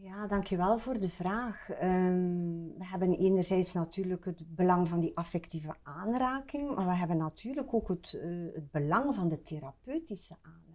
Ja, 0.00 0.26
dankjewel 0.26 0.78
voor 0.78 0.98
de 0.98 1.08
vraag. 1.08 1.70
Ehm, 1.70 2.66
we 2.78 2.84
hebben 2.84 3.14
enerzijds 3.14 3.72
natuurlijk 3.72 4.24
het 4.24 4.54
belang 4.54 4.88
van 4.88 5.00
die 5.00 5.16
affectieve 5.16 5.74
aanraking, 5.82 6.74
maar 6.74 6.86
we 6.86 6.94
hebben 6.94 7.16
natuurlijk 7.16 7.74
ook 7.74 7.88
het, 7.88 8.18
eh, 8.22 8.28
het 8.54 8.70
belang 8.70 9.14
van 9.14 9.28
de 9.28 9.42
therapeutische 9.42 10.36
aanraking. 10.42 10.66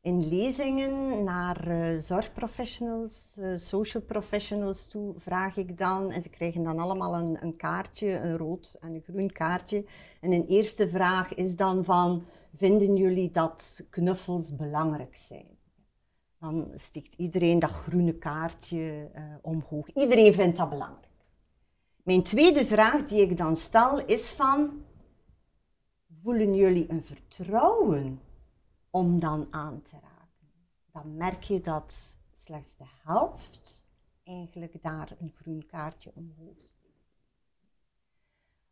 In 0.00 0.28
lezingen 0.28 1.24
naar 1.24 1.68
uh, 1.68 1.98
zorgprofessionals, 1.98 3.36
uh, 3.40 3.56
social 3.56 4.02
professionals 4.02 4.86
toe 4.88 5.14
vraag 5.16 5.56
ik 5.56 5.78
dan, 5.78 6.10
en 6.10 6.22
ze 6.22 6.30
krijgen 6.30 6.62
dan 6.62 6.78
allemaal 6.78 7.14
een, 7.14 7.42
een 7.42 7.56
kaartje, 7.56 8.08
een 8.08 8.36
rood 8.36 8.76
en 8.80 8.94
een 8.94 9.02
groen 9.02 9.32
kaartje. 9.32 9.84
En 10.20 10.32
een 10.32 10.46
eerste 10.46 10.88
vraag 10.88 11.34
is 11.34 11.56
dan 11.56 11.84
van, 11.84 12.24
vinden 12.54 12.96
jullie 12.96 13.30
dat 13.30 13.86
knuffels 13.90 14.56
belangrijk 14.56 15.16
zijn? 15.16 15.55
Dan 16.46 16.70
stikt 16.74 17.12
iedereen 17.12 17.58
dat 17.58 17.70
groene 17.70 18.14
kaartje 18.14 19.10
uh, 19.14 19.22
omhoog. 19.42 19.92
Iedereen 19.92 20.34
vindt 20.34 20.56
dat 20.56 20.70
belangrijk. 20.70 21.04
Mijn 22.02 22.22
tweede 22.22 22.66
vraag 22.66 23.06
die 23.06 23.20
ik 23.20 23.36
dan 23.36 23.56
stel 23.56 24.04
is 24.04 24.30
van, 24.30 24.84
voelen 26.22 26.54
jullie 26.54 26.90
een 26.90 27.02
vertrouwen 27.02 28.20
om 28.90 29.18
dan 29.18 29.46
aan 29.50 29.82
te 29.82 29.92
raken? 29.92 30.48
Dan 30.92 31.16
merk 31.16 31.42
je 31.42 31.60
dat 31.60 32.18
slechts 32.34 32.76
de 32.76 32.84
helft 33.04 33.88
eigenlijk 34.24 34.82
daar 34.82 35.16
een 35.18 35.32
groen 35.40 35.66
kaartje 35.66 36.12
omhoog 36.14 36.56
stikt. 36.58 36.75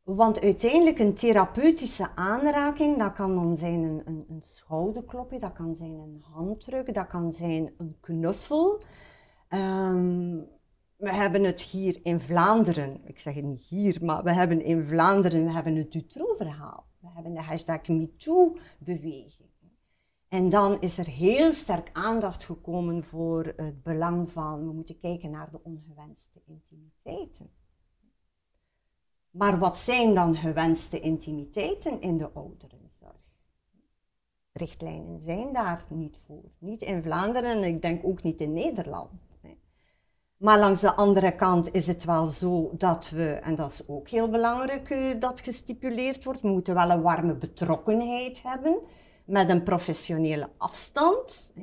Want 0.04 0.40
uiteindelijk 0.40 0.99
een 0.99 1.14
therapeutische 1.14 2.16
aanraking, 2.16 2.99
dat 2.99 3.12
kan 3.12 3.34
dan 3.34 3.56
zijn 3.56 3.82
een, 3.82 4.25
een, 4.28 4.42
schouderklopje, 4.42 5.38
dat 5.38 5.52
kan 5.52 5.76
zijn 5.76 5.99
een 5.99 6.23
handdruk, 6.23 6.94
dat 6.94 7.06
kan 7.06 7.32
zijn 7.32 7.75
een 7.78 7.96
knuffel. 8.00 8.82
Um, 9.49 10.49
we 10.96 11.12
hebben 11.12 11.44
het 11.44 11.61
hier 11.61 12.00
in 12.02 12.20
Vlaanderen, 12.20 13.00
ik 13.04 13.18
zeg 13.18 13.34
het 13.34 13.44
niet 13.44 13.62
hier, 13.62 13.99
maar 14.02 14.23
we 14.23 14.32
hebben 14.32 14.64
in 14.64 14.84
Vlaanderen 14.84 15.44
we 15.44 15.52
hebben 15.52 15.76
het 15.76 15.92
Dutroux-verhaal. 15.92 16.87
We 17.00 17.08
hebben 17.14 17.34
de 17.34 17.42
hashtag 17.42 17.88
MeToo-beweging. 17.88 19.49
En 20.28 20.49
dan 20.49 20.80
is 20.80 20.99
er 20.99 21.06
heel 21.06 21.52
sterk 21.52 21.88
aandacht 21.92 22.44
gekomen 22.44 23.04
voor 23.04 23.52
het 23.56 23.82
belang 23.82 24.30
van, 24.30 24.66
we 24.66 24.73
moeten 24.73 24.99
kijken 24.99 25.30
naar 25.30 25.50
de 25.50 25.62
ongewenste 25.62 26.40
intimiteiten. 26.46 27.50
Maar 29.34 29.58
wat 29.58 29.78
zijn 29.78 30.14
dan 30.14 30.34
gewenste 30.34 31.00
intimiteiten 31.00 32.00
in 32.00 32.18
de 32.18 32.30
ouderenzorg? 32.32 33.22
Richtlijnen 34.52 35.20
zijn 35.20 35.52
daar 35.52 35.84
niet 35.88 36.18
voor. 36.26 36.50
Niet 36.58 36.82
in 36.82 37.02
Vlaanderen 37.02 37.50
en 37.50 37.64
ik 37.64 37.82
denk 37.82 38.04
ook 38.04 38.22
niet 38.22 38.40
in 38.40 38.52
Nederland. 38.52 39.10
Maar 40.36 40.58
langs 40.58 40.80
de 40.80 40.94
andere 40.94 41.34
kant 41.34 41.72
is 41.72 41.86
het 41.86 42.04
wel 42.04 42.28
zo 42.28 42.70
dat 42.76 43.10
we, 43.10 43.32
en 43.32 43.54
dat 43.54 43.70
is 43.70 43.88
ook 43.88 44.08
heel 44.08 44.28
belangrijk 44.28 44.90
uh, 44.90 45.20
dat 45.20 45.40
gestipuleerd 45.40 46.24
wordt, 46.24 46.40
we 46.40 46.48
moeten 46.48 46.74
wel 46.74 46.90
een 46.90 47.02
warme 47.02 47.34
betrokkenheid 47.34 48.42
hebben 48.42 48.78
met 49.24 49.48
een 49.48 49.62
professionele 49.62 50.48
afstand. 50.56 51.54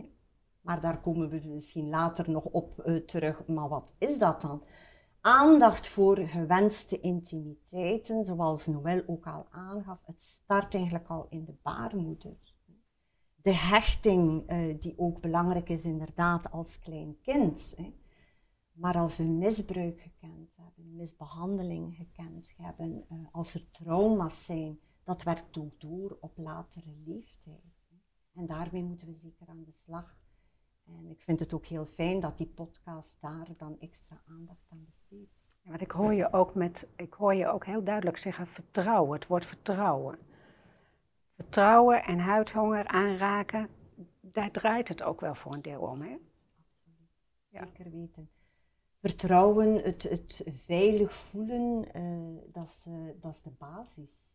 Maar 0.62 0.82
daar 0.82 1.02
komen 1.02 1.30
we 1.30 1.42
misschien 1.46 1.90
later 1.90 2.30
nog 2.30 2.44
op 2.44 2.84
uh, 2.86 2.96
terug. 2.96 3.46
Maar 3.48 3.70
wat 3.70 3.94
is 3.98 4.18
dat 4.18 4.42
dan? 4.42 4.64
Aandacht 5.22 5.88
voor 5.88 6.18
gewenste 6.18 7.00
intimiteiten, 7.00 8.26
zoals 8.26 8.68
Noël 8.68 9.04
ook 9.08 9.28
al 9.28 9.48
aangaf, 9.50 10.06
het 10.06 10.22
start 10.22 10.76
eigenlijk 10.76 11.08
al 11.08 11.28
in 11.30 11.46
de 11.46 11.56
baarmoeder. 11.62 12.38
De 13.36 13.56
hechting, 13.56 14.52
uh, 14.52 14.80
die 14.80 14.94
ook 14.98 15.22
belangrijk 15.22 15.70
is 15.70 15.84
inderdaad 15.84 16.52
als 16.52 16.80
klein 16.80 17.18
kind. 17.22 17.76
Maar 18.72 18.98
als 18.98 19.18
we 19.18 19.24
misbruik 19.24 20.00
gekend 20.00 20.58
hebben, 20.58 20.96
misbehandeling 20.96 21.96
gekend 21.96 22.54
hebben, 22.58 23.06
uh, 23.12 23.26
als 23.32 23.54
er 23.54 23.72
trauma's 23.72 24.46
zijn, 24.46 24.80
dat 25.04 25.24
werkt 25.24 25.58
ook 25.58 25.80
door 25.80 26.18
op 26.22 26.38
latere 26.38 26.94
leeftijd. 27.06 27.80
En 28.34 28.46
daarmee 28.46 28.84
moeten 28.84 29.08
we 29.08 29.16
zeker 29.16 29.48
aan 29.48 29.64
de 29.64 29.72
slag. 29.72 30.21
En 30.98 31.10
ik 31.10 31.22
vind 31.22 31.40
het 31.40 31.54
ook 31.54 31.66
heel 31.66 31.86
fijn 31.86 32.20
dat 32.20 32.38
die 32.38 32.48
podcast 32.48 33.18
daar 33.20 33.48
dan 33.58 33.80
extra 33.80 34.22
aandacht 34.28 34.66
aan 34.70 34.86
besteedt. 34.86 35.32
Ja, 35.62 35.70
want 35.70 35.82
ik 35.82 35.92
hoor 35.92 36.14
je 36.14 36.34
ook 36.34 36.56
met, 36.56 36.88
ik 36.96 37.14
hoor 37.14 37.34
je 37.34 37.48
ook 37.48 37.66
heel 37.66 37.84
duidelijk 37.84 38.18
zeggen 38.18 38.48
vertrouwen, 38.48 39.20
het 39.20 39.28
woord 39.28 39.46
vertrouwen. 39.46 40.20
Vertrouwen 41.36 42.04
en 42.04 42.20
huidhonger 42.20 42.88
aanraken, 42.88 43.70
daar 44.20 44.52
draait 44.52 44.88
het 44.88 45.04
ook 45.04 45.22
wel 45.22 45.36
voor 45.36 45.54
een 45.54 45.62
deel 45.62 45.82
om, 45.82 46.02
hè? 46.02 46.18
Absoluut, 46.58 47.10
ja. 47.50 47.66
zeker 47.66 47.92
weten. 47.92 48.30
Vertrouwen, 49.00 49.74
het, 49.76 50.04
het 50.04 50.44
veilig 50.66 51.14
voelen, 51.14 51.98
uh, 51.98 52.42
dat, 52.54 52.68
is, 52.68 52.86
uh, 52.88 53.10
dat 53.22 53.36
is 53.36 53.42
de 53.42 53.50
basis. 53.50 54.31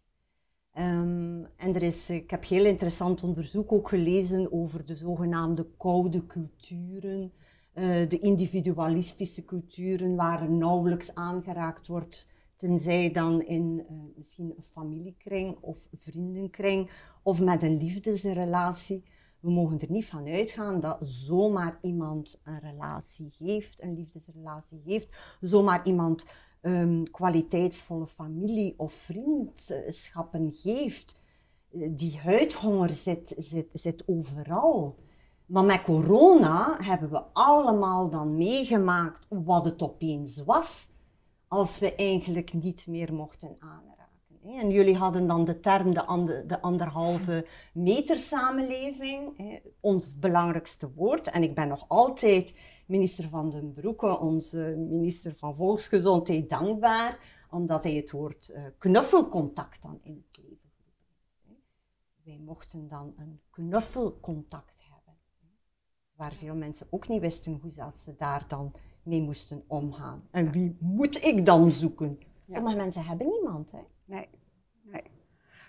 Um, 0.78 1.47
en 1.56 1.75
er 1.75 1.83
is, 1.83 2.11
ik 2.11 2.30
heb 2.30 2.45
heel 2.45 2.64
interessant 2.64 3.23
onderzoek 3.23 3.73
ook 3.73 3.88
gelezen 3.88 4.52
over 4.52 4.87
de 4.87 4.97
zogenaamde 4.97 5.66
koude 5.76 6.26
culturen, 6.26 7.33
uh, 7.75 8.09
de 8.09 8.18
individualistische 8.18 9.45
culturen 9.45 10.16
waar 10.16 10.50
nauwelijks 10.50 11.14
aangeraakt 11.14 11.87
wordt, 11.87 12.28
tenzij 12.54 13.11
dan 13.11 13.42
in 13.42 13.87
uh, 13.90 13.97
misschien 14.16 14.54
een 14.56 14.64
familiekring 14.73 15.56
of 15.61 15.78
vriendenkring 15.99 16.90
of 17.23 17.40
met 17.40 17.62
een 17.62 17.76
liefdesrelatie. 17.76 19.04
We 19.40 19.50
mogen 19.50 19.80
er 19.80 19.90
niet 19.90 20.06
van 20.06 20.26
uitgaan 20.26 20.80
dat 20.80 20.99
zomaar 21.00 21.78
iemand 21.80 22.40
een 22.45 22.61
relatie 22.61 23.35
heeft, 23.38 23.83
een 23.83 23.95
liefdesrelatie 23.95 24.80
heeft, 24.85 25.37
zomaar 25.40 25.87
iemand 25.87 26.26
um, 26.62 27.10
kwaliteitsvolle 27.10 28.06
familie 28.06 28.75
of 28.76 28.92
vriendschappen 28.92 30.52
geeft. 30.52 31.20
Eh, 31.72 31.88
die 31.94 32.18
huidhonger 32.18 32.90
zit, 32.90 33.34
zit, 33.36 33.68
zit 33.72 34.02
overal. 34.06 34.96
Maar 35.46 35.64
met 35.64 35.82
corona 35.82 36.76
hebben 36.82 37.10
we 37.10 37.22
allemaal 37.32 38.10
dan 38.10 38.36
meegemaakt 38.36 39.26
wat 39.28 39.64
het 39.64 39.82
opeens 39.82 40.44
was, 40.44 40.88
als 41.48 41.78
we 41.78 41.94
eigenlijk 41.94 42.52
niet 42.52 42.86
meer 42.86 43.14
mochten 43.14 43.56
aanraken. 43.58 43.96
En 44.46 44.70
jullie 44.70 44.96
hadden 44.96 45.26
dan 45.26 45.44
de 45.44 45.60
term 45.60 45.94
de, 45.94 46.04
ander, 46.04 46.46
de 46.46 46.60
anderhalve 46.60 47.46
meter 47.72 48.16
samenleving, 48.16 49.40
ons 49.80 50.18
belangrijkste 50.18 50.92
woord. 50.94 51.30
En 51.30 51.42
ik 51.42 51.54
ben 51.54 51.68
nog 51.68 51.84
altijd 51.88 52.54
minister 52.86 53.28
Van 53.28 53.50
den 53.50 53.72
Broeke, 53.72 54.18
onze 54.18 54.74
minister 54.76 55.34
van 55.34 55.56
Volksgezondheid, 55.56 56.50
dankbaar, 56.50 57.18
omdat 57.50 57.82
hij 57.82 57.92
het 57.94 58.10
woord 58.10 58.48
uh, 58.48 58.64
knuffelcontact 58.78 59.82
dan 59.82 59.98
in 60.02 60.24
het 60.28 60.38
leven 60.44 60.70
roepen. 61.42 61.62
Wij 62.22 62.38
mochten 62.38 62.88
dan 62.88 63.14
een 63.16 63.40
knuffelcontact 63.50 64.82
hebben, 64.82 65.18
waar 66.14 66.32
veel 66.32 66.54
mensen 66.54 66.86
ook 66.90 67.08
niet 67.08 67.20
wisten 67.20 67.58
hoe 67.62 67.92
ze 67.94 68.14
daar 68.16 68.44
dan 68.48 68.72
mee 69.02 69.22
moesten 69.22 69.64
omgaan. 69.66 70.28
En 70.30 70.50
wie 70.50 70.76
moet 70.80 71.24
ik 71.24 71.46
dan 71.46 71.70
zoeken? 71.70 72.18
Sommige 72.50 72.76
mensen 72.76 73.04
hebben 73.04 73.26
niemand. 73.26 73.70
Hè? 73.70 73.80
Nee, 74.04 74.28
nee. 74.82 75.02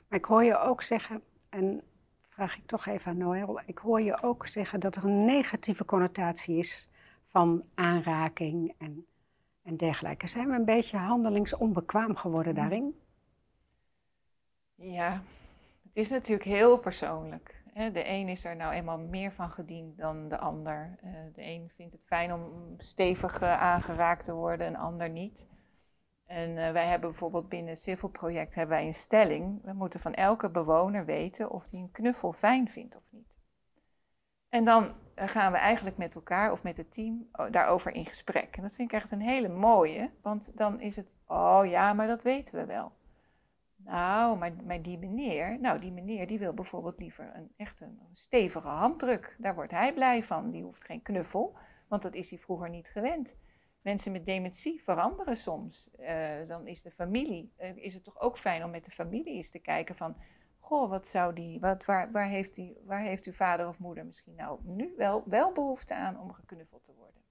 Maar 0.07 0.19
ik 0.19 0.25
hoor 0.25 0.43
je 0.43 0.57
ook 0.57 0.81
zeggen, 0.81 1.21
en 1.49 1.81
vraag 2.29 2.57
ik 2.57 2.65
toch 2.65 2.85
even 2.85 3.11
aan 3.11 3.17
Noël, 3.17 3.61
ik 3.65 3.77
hoor 3.77 4.01
je 4.01 4.23
ook 4.23 4.47
zeggen 4.47 4.79
dat 4.79 4.95
er 4.95 5.03
een 5.03 5.25
negatieve 5.25 5.85
connotatie 5.85 6.57
is 6.57 6.89
van 7.37 7.63
aanraking 7.75 8.73
en, 8.77 9.05
en 9.63 9.77
dergelijke. 9.77 10.27
Zijn 10.27 10.47
we 10.47 10.55
een 10.55 10.65
beetje 10.65 10.97
handelingsonbekwaam 10.97 12.15
geworden 12.15 12.55
daarin? 12.55 12.99
Ja, 14.75 15.21
het 15.83 15.95
is 15.95 16.09
natuurlijk 16.09 16.49
heel 16.49 16.79
persoonlijk. 16.79 17.63
De 17.73 18.09
een 18.09 18.27
is 18.27 18.45
er 18.45 18.55
nou 18.55 18.73
eenmaal 18.73 18.97
meer 18.97 19.31
van 19.31 19.51
gediend 19.51 19.97
dan 19.97 20.29
de 20.29 20.37
ander. 20.37 20.97
Eh, 21.01 21.11
de 21.33 21.43
een 21.43 21.71
vindt 21.75 21.93
het 21.93 22.05
fijn 22.05 22.33
om 22.33 22.73
stevig 22.77 23.41
eh, 23.41 23.61
aangeraakt 23.61 24.25
te 24.25 24.33
worden, 24.33 24.67
een 24.67 24.77
ander 24.77 25.09
niet. 25.09 25.47
En 26.25 26.57
eh, 26.57 26.71
wij 26.71 26.85
hebben 26.85 27.09
bijvoorbeeld 27.09 27.49
binnen 27.49 27.69
het 27.69 27.81
Civil 27.81 28.09
Project 28.09 28.55
hebben 28.55 28.77
wij 28.77 28.87
een 28.87 28.93
stelling. 28.93 29.63
We 29.63 29.73
moeten 29.73 29.99
van 29.99 30.13
elke 30.13 30.51
bewoner 30.51 31.05
weten 31.05 31.51
of 31.51 31.71
hij 31.71 31.79
een 31.79 31.91
knuffel 31.91 32.33
fijn 32.33 32.69
vindt 32.69 32.95
of 32.95 33.03
niet. 33.09 33.37
En 34.49 34.63
dan 34.63 35.05
gaan 35.25 35.51
we 35.51 35.57
eigenlijk 35.57 35.97
met 35.97 36.15
elkaar 36.15 36.51
of 36.51 36.63
met 36.63 36.77
het 36.77 36.93
team 36.93 37.29
daarover 37.51 37.93
in 37.93 38.05
gesprek. 38.05 38.55
En 38.55 38.61
dat 38.61 38.75
vind 38.75 38.91
ik 38.91 38.97
echt 38.97 39.11
een 39.11 39.21
hele 39.21 39.49
mooie, 39.49 40.11
want 40.21 40.51
dan 40.57 40.79
is 40.79 40.95
het, 40.95 41.15
oh 41.27 41.61
ja, 41.65 41.93
maar 41.93 42.07
dat 42.07 42.23
weten 42.23 42.55
we 42.55 42.65
wel. 42.65 42.91
Nou, 43.75 44.37
maar, 44.37 44.51
maar 44.65 44.81
die 44.81 44.97
meneer, 44.97 45.59
nou 45.59 45.79
die 45.79 45.91
meneer 45.91 46.27
die 46.27 46.39
wil 46.39 46.53
bijvoorbeeld 46.53 46.99
liever 46.99 47.31
een 47.35 47.51
echt 47.57 47.79
een 47.79 47.99
stevige 48.11 48.67
handdruk. 48.67 49.35
Daar 49.39 49.55
wordt 49.55 49.71
hij 49.71 49.93
blij 49.93 50.23
van. 50.23 50.51
Die 50.51 50.63
hoeft 50.63 50.83
geen 50.83 51.01
knuffel, 51.01 51.57
want 51.87 52.01
dat 52.01 52.15
is 52.15 52.29
hij 52.29 52.39
vroeger 52.39 52.69
niet 52.69 52.89
gewend. 52.89 53.35
Mensen 53.81 54.11
met 54.11 54.25
dementie 54.25 54.83
veranderen 54.83 55.37
soms. 55.37 55.89
Uh, 55.99 56.47
dan 56.47 56.67
is 56.67 56.81
de 56.81 56.91
familie, 56.91 57.53
uh, 57.59 57.75
is 57.75 57.93
het 57.93 58.03
toch 58.03 58.19
ook 58.19 58.37
fijn 58.37 58.63
om 58.63 58.71
met 58.71 58.85
de 58.85 58.91
familie 58.91 59.33
eens 59.33 59.49
te 59.51 59.59
kijken 59.59 59.95
van, 59.95 60.15
goh, 60.67 60.89
wat 60.89 61.07
zou 61.07 61.33
die, 61.33 61.59
wat, 61.59 61.85
waar, 61.85 62.11
waar, 62.11 62.27
heeft 62.27 62.55
die, 62.55 62.77
waar 62.85 63.01
heeft 63.01 63.25
uw 63.25 63.33
vader 63.33 63.67
of 63.67 63.79
moeder 63.79 64.05
misschien 64.05 64.35
nou 64.35 64.59
nu 64.63 64.93
wel, 64.97 65.23
wel 65.25 65.51
behoefte 65.51 65.95
aan 65.95 66.19
om 66.19 66.33
geknuffeld 66.33 66.83
te 66.83 66.93
worden? 66.93 67.21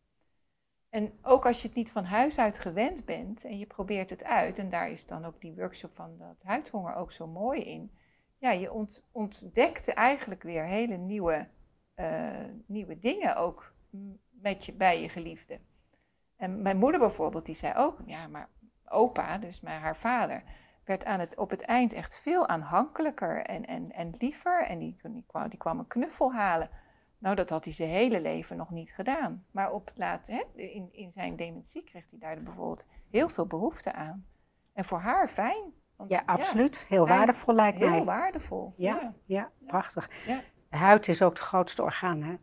En 0.89 1.19
ook 1.23 1.47
als 1.47 1.63
je 1.63 1.69
het 1.69 1.77
niet 1.77 1.93
van 1.93 2.05
huis 2.05 2.39
uit 2.39 2.59
gewend 2.59 3.05
bent 3.05 3.45
en 3.45 3.59
je 3.59 3.67
probeert 3.67 4.11
het 4.11 4.25
uit, 4.25 4.59
en 4.59 4.69
daar 4.69 4.91
is 4.91 5.07
dan 5.07 5.25
ook 5.25 5.41
die 5.41 5.55
workshop 5.55 5.95
van 5.95 6.19
dat 6.19 6.43
huidhonger 6.43 6.95
ook 6.95 7.13
zo 7.13 7.27
mooi 7.27 7.61
in. 7.61 7.91
Ja, 8.39 8.51
je 8.51 8.73
ont, 8.73 9.05
ontdekte 9.13 9.93
eigenlijk 9.93 10.43
weer 10.43 10.65
hele 10.65 10.97
nieuwe, 10.97 11.49
eh, 11.95 12.45
nieuwe 12.67 12.99
dingen 12.99 13.37
ook 13.37 13.73
met 14.31 14.65
je, 14.65 14.73
bij 14.73 15.01
je 15.03 15.09
geliefde. 15.09 15.61
En 16.37 16.63
mijn 16.63 16.77
moeder 16.77 17.01
bijvoorbeeld, 17.01 17.47
die 17.47 17.55
zei 17.55 17.75
ook, 17.77 17.99
ja, 18.07 18.27
maar 18.27 18.49
opa, 18.89 19.39
dus 19.39 19.61
mijn, 19.61 19.81
haar 19.81 19.97
vader, 19.97 20.43
werd 20.87 21.05
aan 21.05 21.21
het, 21.21 21.37
op 21.37 21.51
het 21.51 21.65
eind 21.65 21.93
echt 21.93 22.19
veel 22.19 22.49
aanhankelijker 22.49 23.43
en, 23.43 23.67
en, 23.67 23.93
en 23.93 24.15
liever. 24.19 24.67
En 24.67 24.79
die, 24.79 24.97
die, 25.03 25.25
kwam, 25.27 25.49
die 25.49 25.59
kwam 25.59 25.79
een 25.79 25.87
knuffel 25.87 26.33
halen. 26.33 26.71
Nou, 27.19 27.37
dat 27.37 27.51
had 27.51 27.65
hij 27.65 27.73
zijn 27.73 27.89
hele 27.89 28.21
leven 28.21 28.57
nog 28.57 28.71
niet 28.71 28.95
gedaan. 28.95 29.45
Maar 29.51 29.73
op 29.73 29.87
het 29.87 29.99
laat, 29.99 30.27
hè, 30.27 30.43
in, 30.55 30.89
in 30.93 31.11
zijn 31.11 31.37
dementie 31.37 31.85
kreeg 31.85 32.11
hij 32.11 32.19
daar 32.19 32.43
bijvoorbeeld 32.43 32.85
heel 33.11 33.29
veel 33.29 33.47
behoefte 33.47 33.93
aan. 33.93 34.27
En 34.73 34.85
voor 34.85 34.99
haar 34.99 35.29
fijn. 35.29 35.73
Want, 35.97 36.11
ja, 36.11 36.23
absoluut. 36.27 36.79
heel 36.79 37.07
waardevol 37.07 37.55
lijkt 37.55 37.79
heel 37.79 37.89
mij. 37.89 37.97
Heel 37.97 38.07
waardevol. 38.07 38.75
Ja, 38.77 39.15
ja. 39.25 39.51
prachtig. 39.67 40.27
Ja. 40.27 40.43
De 40.71 40.77
huid 40.77 41.09
is 41.09 41.23
ook 41.23 41.31
het 41.31 41.39
grootste 41.39 41.83
orgaan, 41.83 42.23
hè? 42.23 42.37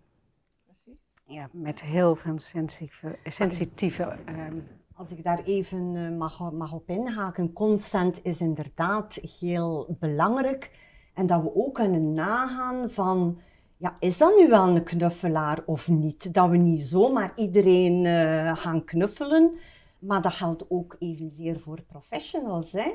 Precies. 0.64 1.14
Ja, 1.26 1.50
met 1.52 1.82
heel 1.82 2.16
veel 2.16 2.40
sensitieve... 2.40 3.20
sensitieve 3.24 4.04
ehm, 4.26 4.60
als 5.04 5.12
ik 5.12 5.24
daar 5.24 5.44
even 5.44 5.94
uh, 5.96 6.18
mag, 6.18 6.52
mag 6.52 6.74
op 6.74 6.90
inhaken, 6.90 7.54
consent 7.54 8.20
is 8.24 8.42
inderdaad 8.42 9.20
heel 9.40 9.96
belangrijk. 10.00 10.72
En 11.14 11.28
dat 11.28 11.42
we 11.42 11.56
ook 11.56 11.74
kunnen 11.74 12.14
nagaan 12.14 12.90
van 12.90 13.40
ja, 13.78 13.96
is 14.00 14.18
dat 14.18 14.36
nu 14.38 14.50
wel 14.50 14.68
een 14.68 14.84
knuffelaar 14.84 15.64
of 15.66 15.88
niet? 15.88 16.34
Dat 16.34 16.50
we 16.50 16.58
niet 16.58 16.86
zomaar 16.86 17.34
iedereen 17.36 18.06
uh, 18.06 18.56
gaan 18.56 18.84
knuffelen, 18.84 19.52
maar 20.00 20.22
dat 20.22 20.34
geldt 20.34 20.66
ook 20.70 20.96
evenzeer 21.00 21.60
voor 21.60 21.82
professionals. 21.82 22.72
Hè? 22.72 22.92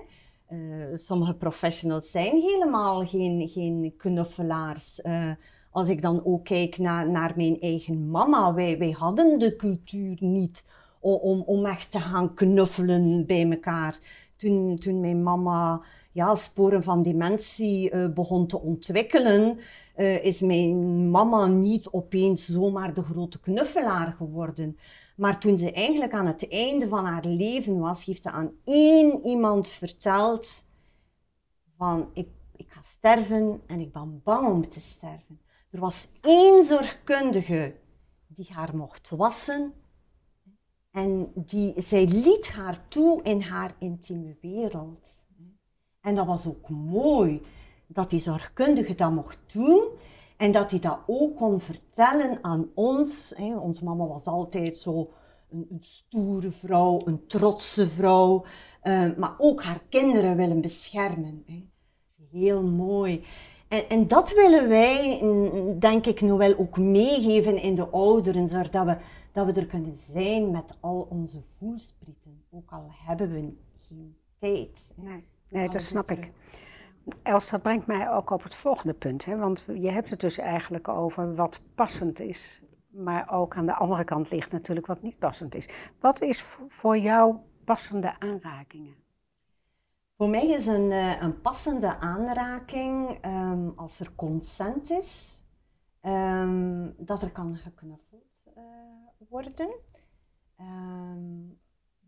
Uh, 0.51 0.97
sommige 0.97 1.35
professionals 1.35 2.11
zijn 2.11 2.37
helemaal 2.37 3.07
geen, 3.07 3.49
geen 3.49 3.95
knuffelaars. 3.97 5.03
Als 5.71 5.89
ik 5.89 6.03
dan 6.03 6.25
ook 6.25 6.45
kijk 6.45 6.79
naar, 6.79 7.11
naar 7.11 7.33
mijn 7.37 7.61
eigen 7.61 8.11
mama, 8.11 8.55
wij, 8.55 8.79
wij 8.79 8.91
hadden 8.99 9.39
de 9.39 9.57
cultuur 9.57 10.17
niet 10.21 10.65
om, 11.01 11.41
om 11.41 11.67
echt 11.67 11.91
te 11.91 12.01
gaan 12.01 12.35
knuffelen 12.35 13.27
bij 13.27 13.51
elkaar. 13.51 13.99
Toen, 14.37 14.77
toen 14.77 15.01
mijn 15.01 15.23
mama 15.23 15.83
ja, 16.13 16.35
sporen 16.35 16.83
van 16.83 17.03
dementie 17.03 18.09
begon 18.09 18.47
te 18.47 18.61
ontwikkelen, 18.61 19.59
uh, 19.99 20.25
is 20.25 20.41
mijn 20.41 21.11
mama 21.11 21.47
niet 21.47 21.89
opeens 21.89 22.47
zomaar 22.47 22.95
de 22.95 23.03
grote 23.03 23.41
knuffelaar 23.41 24.13
geworden. 24.13 24.79
Maar 25.17 25.41
toen 25.41 25.59
ze 25.59 25.73
eigenlijk 25.73 26.13
aan 26.13 26.27
het 26.27 26.49
einde 26.49 26.89
van 26.89 27.05
haar 27.05 27.25
leven 27.25 27.79
was, 27.79 28.05
heeft 28.05 28.23
ze 28.23 28.31
aan 28.31 28.53
één 28.65 29.27
iemand 29.27 29.69
verteld 29.69 30.65
van 31.77 32.11
ik, 32.15 32.29
ik 32.57 32.67
ga 32.69 32.81
sterven 32.83 33.61
en 33.67 33.81
ik 33.81 33.93
ben 33.93 34.21
bang 34.25 34.49
om 34.49 34.69
te 34.69 34.81
sterven. 34.81 35.41
Er 35.71 35.81
was 35.81 36.09
één 36.21 36.65
zorgkundige 36.65 37.75
die 38.27 38.49
haar 38.53 38.77
mocht 38.77 39.09
wassen 39.09 39.73
en 40.99 41.33
die, 41.35 41.73
zij 41.77 42.07
liet 42.07 42.49
haar 42.49 42.89
toe 42.89 43.23
in 43.23 43.41
haar 43.41 43.75
intieme 43.79 44.37
wereld. 44.41 45.27
En 46.01 46.15
dat 46.15 46.27
was 46.27 46.47
ook 46.47 46.69
mooi 46.69 47.41
dat 47.87 48.11
die 48.11 48.21
zorgkundige 48.21 48.95
dat 48.95 49.11
mocht 49.11 49.39
doen 49.47 49.83
en 50.37 50.53
dat 50.53 50.71
hij 50.71 50.81
dat 50.81 50.99
ook 51.07 51.37
kon 51.37 51.61
vertellen 51.61 52.39
aan 52.45 52.71
ons. 52.75 53.35
Hè. 53.37 53.57
Onze 53.57 53.85
mama 53.85 54.07
was 54.07 54.27
altijd 54.27 54.79
zo 54.79 55.11
een, 55.51 55.67
een 55.71 55.83
stoere 55.83 56.51
vrouw, 56.51 57.01
een 57.05 57.27
trotse 57.27 57.89
vrouw, 57.89 58.45
uh, 58.85 59.17
maar 59.17 59.35
ook 59.39 59.63
haar 59.63 59.81
kinderen 59.89 60.37
willen 60.37 60.61
beschermen. 60.61 61.45
Hè. 61.47 61.69
Heel 62.31 62.63
mooi. 62.63 63.25
En, 63.69 63.89
en, 63.89 64.09
dat 64.09 64.35
willen 64.35 64.69
wij, 64.69 65.23
denk 65.79 66.07
ik, 66.07 66.21
nu 66.21 66.33
wel 66.33 66.59
ook 66.59 66.79
meegeven 66.79 67.63
in 67.63 67.75
de 67.75 67.89
ouderen, 67.89 68.49
zodat 68.49 68.85
we, 68.85 68.97
dat 69.33 69.47
we 69.47 69.53
er 69.61 69.67
kunnen 69.67 69.97
zijn 69.97 70.51
met 70.51 70.79
al 70.81 71.07
onze 71.11 71.43
voelsprieten, 71.43 72.43
ook 72.51 72.71
al 72.71 72.89
hebben 73.07 73.33
we 73.33 73.53
geen 73.77 74.17
tijd. 74.39 74.93
Nee, 74.97 75.25
nee 75.49 75.69
dat 75.69 75.83
snap 75.83 76.11
ik. 76.11 76.33
Els, 77.23 77.51
dat 77.51 77.63
brengt 77.63 77.87
mij 77.87 78.11
ook 78.11 78.31
op 78.31 78.43
het 78.43 78.55
volgende 78.55 78.95
punt. 78.95 79.25
Hè? 79.25 79.37
Want 79.37 79.65
je 79.75 79.91
hebt 79.91 80.11
het 80.11 80.21
dus 80.21 80.39
eigenlijk 80.39 80.89
over 80.89 81.35
wat 81.35 81.61
passend 81.75 82.21
is. 82.21 82.63
Maar 82.89 83.33
ook 83.33 83.57
aan 83.57 83.67
de 83.67 83.75
andere 83.75 84.05
kant 84.05 84.31
ligt 84.31 84.53
natuurlijk 84.53 84.87
wat 84.87 85.03
niet 85.03 85.19
passend 85.19 85.55
is. 85.55 85.69
Wat 86.01 86.21
is 86.21 86.43
voor 86.69 86.99
jou 86.99 87.37
passende 87.65 88.21
aanrakingen? 88.21 88.95
Voor 90.17 90.29
mij 90.29 90.47
is 90.47 90.67
een, 90.67 90.91
eh, 90.91 91.21
een 91.21 91.41
passende 91.41 91.99
aanraking 91.99 93.25
um, 93.25 93.73
als 93.77 94.01
er 94.01 94.13
consent 94.15 94.91
is, 94.91 95.43
um, 96.03 96.95
dat 96.99 97.23
er 97.23 97.31
kan 97.31 97.57
geknuffeld 97.57 98.27
uh, 98.57 98.63
worden. 99.29 99.81
Um, 100.61 101.59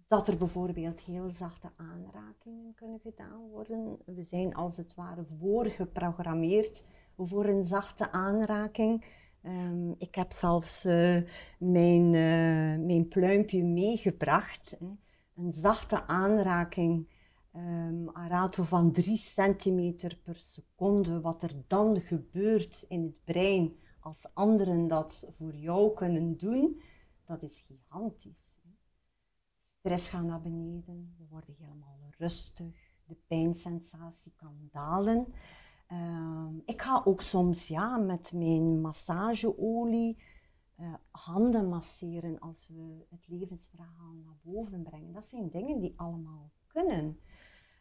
dat 0.06 0.28
er 0.28 0.36
bijvoorbeeld 0.36 1.00
heel 1.00 1.28
zachte 1.28 1.70
aanrakingen 1.76 2.74
kunnen 2.74 3.00
gedaan 3.00 3.48
worden. 3.48 3.98
We 4.06 4.22
zijn 4.22 4.54
als 4.54 4.76
het 4.76 4.94
ware 4.94 5.24
voorgeprogrammeerd 5.24 6.84
voor 7.16 7.44
een 7.44 7.64
zachte 7.64 8.12
aanraking. 8.12 9.04
Um, 9.42 9.94
ik 9.98 10.14
heb 10.14 10.32
zelfs 10.32 10.86
uh, 10.86 11.20
mijn, 11.58 12.12
uh, 12.12 12.86
mijn 12.86 13.08
pluimpje 13.08 13.64
meegebracht. 13.64 14.76
Hè. 14.78 14.86
Een 15.42 15.52
zachte 15.52 16.06
aanraking, 16.06 17.08
um, 17.56 18.08
een 18.12 18.28
rato 18.28 18.62
van 18.62 18.92
3 18.92 19.16
centimeter 19.16 20.18
per 20.22 20.36
seconde. 20.36 21.20
Wat 21.20 21.42
er 21.42 21.52
dan 21.66 22.00
gebeurt 22.00 22.84
in 22.88 23.02
het 23.02 23.20
brein 23.24 23.72
als 24.00 24.26
anderen 24.34 24.86
dat 24.88 25.28
voor 25.36 25.54
jou 25.54 25.94
kunnen 25.94 26.36
doen, 26.36 26.80
dat 27.30 27.42
is 27.42 27.60
gigantisch 27.60 28.60
stress 29.58 30.08
gaat 30.08 30.24
naar 30.24 30.40
beneden, 30.40 31.14
we 31.18 31.24
worden 31.28 31.54
helemaal 31.58 31.98
rustig, 32.18 32.94
de 33.04 33.16
pijnsensatie 33.26 34.32
kan 34.36 34.68
dalen. 34.72 35.26
Uh, 35.92 36.46
ik 36.64 36.82
ga 36.82 37.02
ook 37.04 37.20
soms 37.20 37.68
ja, 37.68 37.96
met 37.96 38.32
mijn 38.32 38.80
massageolie 38.80 40.22
uh, 40.80 40.94
handen 41.10 41.68
masseren 41.68 42.38
als 42.38 42.68
we 42.68 43.06
het 43.10 43.28
levensverhaal 43.28 44.12
naar 44.24 44.36
boven 44.42 44.82
brengen. 44.82 45.12
Dat 45.12 45.26
zijn 45.26 45.50
dingen 45.50 45.80
die 45.80 45.92
allemaal 45.96 46.50
kunnen. 46.66 47.20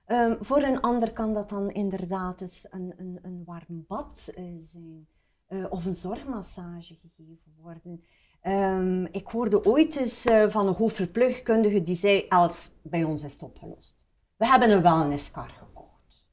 Uh, 0.07 0.35
voor 0.39 0.61
een 0.61 0.81
ander 0.81 1.13
kan 1.13 1.33
dat 1.33 1.49
dan 1.49 1.71
inderdaad 1.71 2.41
eens 2.41 2.67
een, 2.69 2.93
een, 2.97 3.19
een 3.21 3.43
warm 3.45 3.85
bad 3.87 4.33
uh, 4.37 4.61
zijn 4.61 5.07
eh, 5.49 5.65
of 5.69 5.85
een 5.85 5.95
zorgmassage 5.95 6.95
gegeven 6.95 7.53
worden. 7.57 8.03
Um, 8.43 9.05
ik 9.05 9.27
hoorde 9.27 9.65
ooit 9.65 9.95
eens 9.95 10.25
uh, 10.25 10.47
van 10.47 10.67
een 10.67 10.73
hoofdverpleegkundige 10.73 11.83
die 11.83 11.95
zei, 11.95 12.25
als 12.29 12.71
bij 12.81 13.03
ons 13.03 13.23
is 13.23 13.33
het 13.33 13.43
opgelost. 13.43 13.97
We 14.35 14.47
hebben 14.47 14.71
een 14.71 14.81
wellnesskar 14.81 15.49
gekocht. 15.49 16.27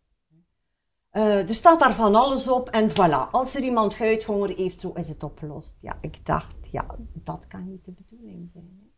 Uh, 1.13 1.49
er 1.49 1.55
staat 1.55 1.81
daar 1.81 1.93
van 1.93 2.15
alles 2.15 2.49
op 2.49 2.69
en 2.69 2.91
voilà, 2.91 3.31
als 3.31 3.55
er 3.55 3.63
iemand 3.63 3.99
huidhonger 3.99 4.57
heeft, 4.57 4.81
zo 4.81 4.93
is 4.93 5.09
het 5.09 5.23
opgelost. 5.23 5.77
Ja, 5.81 5.99
ik 6.01 6.27
dacht, 6.27 6.69
ja, 6.71 6.87
dat 7.13 7.47
kan 7.47 7.71
niet 7.71 7.85
de 7.85 7.93
bedoeling 7.93 8.51
zijn. 8.53 8.91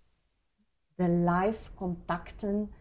De 0.95 1.09
live 1.09 1.75
contacten 1.75 2.73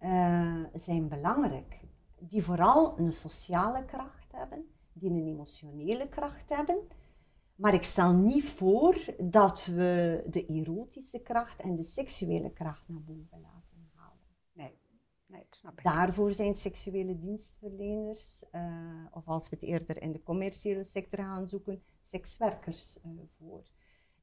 uh, 0.00 0.64
zijn 0.74 1.08
belangrijk. 1.08 1.80
Die 2.18 2.44
vooral 2.44 2.98
een 2.98 3.12
sociale 3.12 3.84
kracht 3.84 4.32
hebben, 4.32 4.64
die 4.92 5.10
een 5.10 5.26
emotionele 5.26 6.08
kracht 6.08 6.48
hebben 6.48 6.78
maar 7.56 7.74
ik 7.74 7.82
stel 7.82 8.12
niet 8.12 8.44
voor 8.44 8.96
dat 9.18 9.66
we 9.66 10.24
de 10.30 10.46
erotische 10.46 11.18
kracht 11.18 11.60
en 11.60 11.76
de 11.76 11.84
seksuele 11.84 12.52
kracht 12.52 12.88
naar 12.88 13.02
boven 13.02 13.40
laten 13.40 13.90
halen. 13.94 14.18
Nee, 14.52 14.78
nee 15.26 15.44
dat 15.48 15.58
snap 15.58 15.78
ik. 15.78 15.84
Daarvoor 15.84 16.30
zijn 16.30 16.54
seksuele 16.54 17.18
dienstverleners, 17.18 18.44
uh, 18.52 19.06
of 19.12 19.26
als 19.26 19.48
we 19.48 19.54
het 19.54 19.64
eerder 19.64 20.02
in 20.02 20.12
de 20.12 20.22
commerciële 20.22 20.84
sector 20.84 21.18
gaan 21.24 21.48
zoeken, 21.48 21.82
sekswerkers 22.00 22.98
uh, 23.06 23.12
voor. 23.38 23.62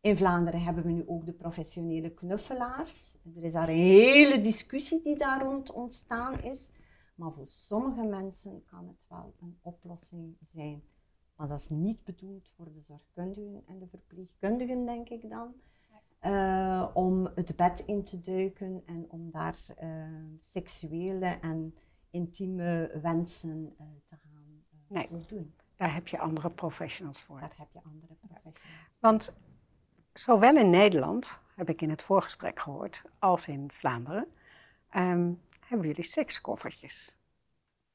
In 0.01 0.17
Vlaanderen 0.17 0.61
hebben 0.61 0.83
we 0.83 0.91
nu 0.91 1.03
ook 1.07 1.25
de 1.25 1.33
professionele 1.33 2.13
knuffelaars. 2.13 3.17
Er 3.35 3.43
is 3.43 3.53
daar 3.53 3.69
een 3.69 3.75
hele 3.75 4.39
discussie 4.41 5.01
die 5.01 5.17
daar 5.17 5.43
rond 5.43 5.71
ontstaan 5.71 6.41
is. 6.41 6.71
Maar 7.15 7.31
voor 7.31 7.47
sommige 7.47 8.03
mensen 8.03 8.63
kan 8.65 8.87
het 8.87 9.05
wel 9.09 9.33
een 9.41 9.57
oplossing 9.61 10.37
zijn. 10.41 10.83
Maar 11.39 11.47
dat 11.47 11.59
is 11.59 11.69
niet 11.69 12.03
bedoeld 12.03 12.49
voor 12.55 12.73
de 12.73 12.81
zorgkundigen 12.81 13.63
en 13.67 13.79
de 13.79 13.87
verpleegkundigen, 13.87 14.85
denk 14.85 15.09
ik 15.09 15.29
dan. 15.29 15.53
Uh, 16.23 16.89
om 16.93 17.25
het 17.35 17.55
bed 17.55 17.79
in 17.79 18.03
te 18.03 18.19
duiken 18.19 18.83
en 18.85 19.05
om 19.09 19.31
daar 19.31 19.55
uh, 19.83 20.07
seksuele 20.37 21.25
en 21.25 21.75
intieme 22.09 22.99
wensen 23.01 23.75
uh, 23.81 23.87
te 24.07 24.15
gaan 24.15 24.63
nee, 24.87 25.07
voldoen. 25.07 25.55
Daar 25.75 25.93
heb 25.93 26.07
je 26.07 26.19
andere 26.19 26.49
professionals 26.49 27.21
voor. 27.21 27.39
Daar 27.39 27.53
heb 27.57 27.67
je 27.71 27.79
andere 27.83 28.13
professionals 28.13 28.59
voor. 28.59 28.99
Want 28.99 29.37
zowel 30.13 30.55
in 30.55 30.69
Nederland 30.69 31.41
heb 31.55 31.69
ik 31.69 31.81
in 31.81 31.89
het 31.89 32.01
voorgesprek 32.01 32.59
gehoord, 32.59 33.03
als 33.19 33.47
in 33.47 33.71
Vlaanderen, 33.71 34.27
ehm, 34.89 35.33
hebben 35.59 35.87
jullie 35.87 36.03
sekskoffertjes. 36.03 37.17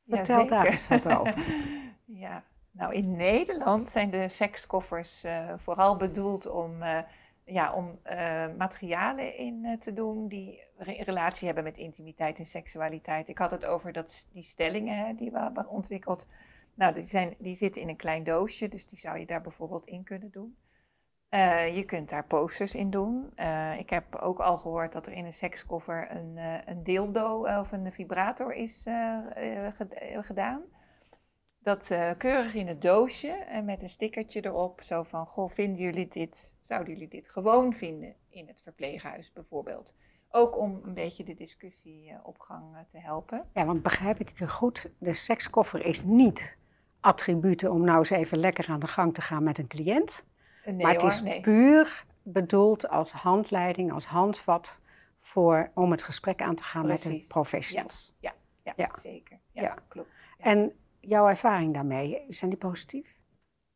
Vertel 0.06 0.46
daar 0.46 0.66
eens 0.66 0.88
wat 0.88 1.08
over. 1.08 1.44
ja, 2.04 2.44
nou 2.74 2.94
in 2.94 3.16
Nederland 3.16 3.88
zijn 3.88 4.10
de 4.10 4.28
sekskoffers 4.28 5.24
eh, 5.24 5.52
vooral 5.56 5.96
bedoeld 5.96 6.46
om, 6.46 6.82
eh, 6.82 6.98
ja, 7.44 7.72
om 7.72 7.98
eh, 8.02 8.46
materialen 8.58 9.36
in 9.36 9.76
te 9.78 9.92
doen 9.92 10.28
die 10.28 10.62
re- 10.76 11.02
relatie 11.02 11.46
hebben 11.46 11.64
met 11.64 11.78
intimiteit 11.78 12.38
en 12.38 12.44
seksualiteit. 12.44 13.28
Ik 13.28 13.38
had 13.38 13.50
het 13.50 13.64
over 13.64 13.92
dat, 13.92 14.28
die 14.32 14.42
stellingen 14.42 15.06
hè, 15.06 15.14
die 15.14 15.30
we 15.30 15.38
hebben 15.38 15.68
ontwikkeld. 15.68 16.26
Nou, 16.74 16.92
die, 16.92 17.02
zijn, 17.02 17.34
die 17.38 17.54
zitten 17.54 17.82
in 17.82 17.88
een 17.88 17.96
klein 17.96 18.24
doosje, 18.24 18.68
dus 18.68 18.86
die 18.86 18.98
zou 18.98 19.18
je 19.18 19.26
daar 19.26 19.40
bijvoorbeeld 19.40 19.86
in 19.86 20.04
kunnen 20.04 20.30
doen. 20.30 20.56
Je 21.74 21.82
kunt 21.86 22.08
daar 22.08 22.26
posters 22.26 22.74
in 22.74 22.90
doen. 22.90 23.32
Ik 23.78 23.90
heb 23.90 24.16
ook 24.16 24.40
al 24.40 24.56
gehoord 24.56 24.92
dat 24.92 25.06
er 25.06 25.12
in 25.12 25.24
een 25.24 25.32
sekskoffer 25.32 26.10
een, 26.10 26.38
een 26.64 26.82
dildo 26.82 27.58
of 27.60 27.72
een 27.72 27.92
vibrator 27.92 28.52
is 28.52 28.86
ged- 29.72 30.04
gedaan. 30.20 30.62
Dat 31.64 31.90
eh, 31.90 32.10
keurig 32.18 32.54
in 32.54 32.66
het 32.66 32.82
doosje 32.82 33.28
en 33.28 33.64
met 33.64 33.82
een 33.82 33.88
stickertje 33.88 34.44
erop. 34.44 34.80
Zo 34.80 35.02
van, 35.02 35.26
goh, 35.26 35.50
vinden 35.50 35.82
jullie 35.82 36.08
dit, 36.08 36.54
zouden 36.62 36.92
jullie 36.92 37.08
dit 37.08 37.28
gewoon 37.28 37.74
vinden 37.74 38.14
in 38.28 38.46
het 38.46 38.62
verpleeghuis 38.62 39.32
bijvoorbeeld? 39.32 39.94
Ook 40.30 40.58
om 40.58 40.80
een 40.84 40.94
beetje 40.94 41.24
de 41.24 41.34
discussie 41.34 42.10
eh, 42.10 42.16
op 42.22 42.40
gang 42.40 42.76
eh, 42.76 42.82
te 42.82 42.98
helpen. 42.98 43.48
Ja, 43.52 43.64
want 43.64 43.82
begrijp 43.82 44.20
ik 44.20 44.38
je 44.38 44.48
goed, 44.48 44.90
de 44.98 45.14
sekskoffer 45.14 45.84
is 45.84 46.02
niet 46.02 46.56
attributen 47.00 47.72
om 47.72 47.84
nou 47.84 47.98
eens 47.98 48.10
even 48.10 48.38
lekker 48.38 48.68
aan 48.68 48.80
de 48.80 48.86
gang 48.86 49.14
te 49.14 49.20
gaan 49.20 49.42
met 49.42 49.58
een 49.58 49.68
cliënt. 49.68 50.26
Nee 50.64 50.76
maar 50.76 50.92
het 50.92 51.02
hoor, 51.02 51.10
is 51.10 51.20
nee. 51.20 51.40
puur 51.40 52.04
bedoeld 52.22 52.88
als 52.88 53.12
handleiding, 53.12 53.92
als 53.92 54.04
handvat 54.06 54.80
voor, 55.20 55.70
om 55.74 55.90
het 55.90 56.02
gesprek 56.02 56.42
aan 56.42 56.54
te 56.54 56.62
gaan 56.62 56.86
met 56.86 57.02
de 57.02 57.24
professionals. 57.28 58.14
Ja, 58.20 58.32
Ja. 58.76 58.92
zeker. 58.92 59.38
Ja, 59.52 59.62
Ja. 59.62 59.76
klopt. 59.88 60.24
Ja. 60.38 60.44
En 60.44 60.72
jouw 61.06 61.28
ervaring 61.28 61.74
daarmee, 61.74 62.26
zijn 62.28 62.50
die 62.50 62.58
positief? 62.58 63.14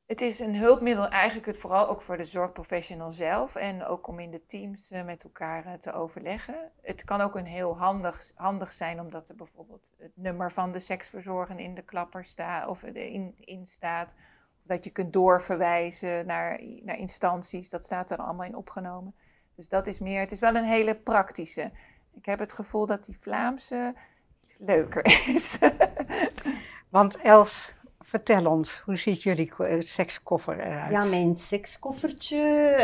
Het 0.08 0.20
is 0.20 0.38
een 0.38 0.56
hulpmiddel 0.56 1.08
eigenlijk 1.08 1.46
het 1.46 1.58
vooral 1.58 1.88
ook 1.88 2.02
voor 2.02 2.16
de 2.16 2.24
zorgprofessional 2.24 3.10
zelf 3.10 3.54
en 3.54 3.84
ook 3.84 4.06
om 4.06 4.18
in 4.18 4.30
de 4.30 4.46
teams 4.46 4.90
eh, 4.90 5.04
met 5.04 5.24
elkaar 5.24 5.66
eh, 5.66 5.72
te 5.72 5.92
overleggen. 5.92 6.70
Het 6.82 7.04
kan 7.04 7.20
ook 7.20 7.36
een 7.36 7.46
heel 7.46 7.78
handig, 7.78 8.32
handig 8.34 8.72
zijn 8.72 9.00
omdat 9.00 9.28
er 9.28 9.34
bijvoorbeeld 9.34 9.92
het 9.98 10.12
nummer 10.14 10.52
van 10.52 10.72
de 10.72 10.78
seksverzorger 10.78 11.58
in 11.58 11.74
de 11.74 11.82
klapper 11.82 12.24
staat 12.24 12.68
of 12.68 12.82
in, 12.82 13.34
in 13.38 13.66
staat. 13.66 14.14
Of 14.58 14.66
dat 14.66 14.84
je 14.84 14.90
kunt 14.90 15.12
doorverwijzen 15.12 16.26
naar, 16.26 16.60
naar 16.82 16.98
instanties, 16.98 17.70
dat 17.70 17.84
staat 17.84 18.10
er 18.10 18.18
allemaal 18.18 18.46
in 18.46 18.56
opgenomen. 18.56 19.14
Dus 19.54 19.68
dat 19.68 19.86
is 19.86 19.98
meer, 19.98 20.20
het 20.20 20.32
is 20.32 20.40
wel 20.40 20.54
een 20.54 20.64
hele 20.64 20.96
praktische. 20.96 21.72
Ik 22.14 22.24
heb 22.24 22.38
het 22.38 22.52
gevoel 22.52 22.86
dat 22.86 23.04
die 23.04 23.16
Vlaamse 23.20 23.94
iets 24.40 24.58
leuker 24.58 25.04
is. 25.04 25.58
Want 26.90 27.16
Els, 27.16 27.72
vertel 27.98 28.46
ons, 28.46 28.78
hoe 28.78 28.96
ziet 28.96 29.22
jullie 29.22 29.52
eh, 29.58 29.80
sekskoffer 29.80 30.60
eruit? 30.60 30.92
Ja, 30.92 31.04
mijn 31.04 31.36
sekskoffertje 31.36 32.38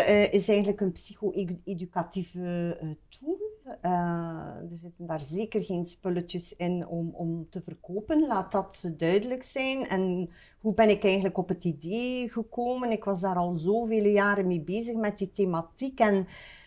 eh, 0.07 0.33
is 0.33 0.49
eigenlijk 0.49 0.81
een 0.81 0.93
psycho-educatieve 0.93 2.77
eh, 2.81 2.89
tool. 3.09 3.53
Er 3.81 4.77
zitten 4.77 5.07
daar 5.07 5.21
zeker 5.21 5.63
geen 5.63 5.87
spulletjes 5.87 6.57
in 6.57 6.87
om, 6.87 7.11
om 7.15 7.47
te 7.51 7.63
verkopen, 7.65 8.27
laat 8.27 8.53
dat 8.53 8.93
duidelijk 8.97 9.43
zijn. 9.43 9.87
En 9.87 10.31
hoe 10.61 10.75
ben 10.75 10.89
ik 10.89 11.05
eigenlijk 11.05 11.39
op 11.39 11.49
het 11.49 11.65
idee 11.65 12.29
gekomen? 12.29 12.91
Ik 12.91 13.05
was 13.05 13.21
daar 13.21 13.37
al 13.37 13.55
zoveel 13.55 14.05
jaren 14.05 14.47
mee 14.47 14.61
bezig 14.61 14.95
met 14.95 15.19
die 15.19 15.31
thematiek 15.31 16.01
en 16.01 16.27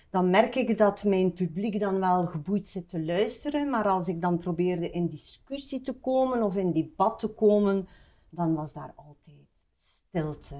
dan 0.09 0.29
merk 0.29 0.55
ik 0.55 0.77
dat 0.77 1.03
mijn 1.03 1.33
publiek 1.33 1.79
dan 1.79 1.99
wel 1.99 2.25
geboeid 2.25 2.67
zit 2.67 2.89
te 2.89 3.03
luisteren, 3.03 3.69
maar 3.69 3.87
als 3.87 4.07
ik 4.07 4.21
dan 4.21 4.37
probeerde 4.37 4.89
in 4.89 5.07
discussie 5.09 5.81
te 5.81 5.93
komen 5.93 6.43
of 6.43 6.55
in 6.55 6.71
debat 6.71 7.19
te 7.19 7.27
komen, 7.27 7.87
dan 8.29 8.55
was 8.55 8.73
daar 8.73 8.93
altijd 8.95 9.47
stilte. 9.75 10.55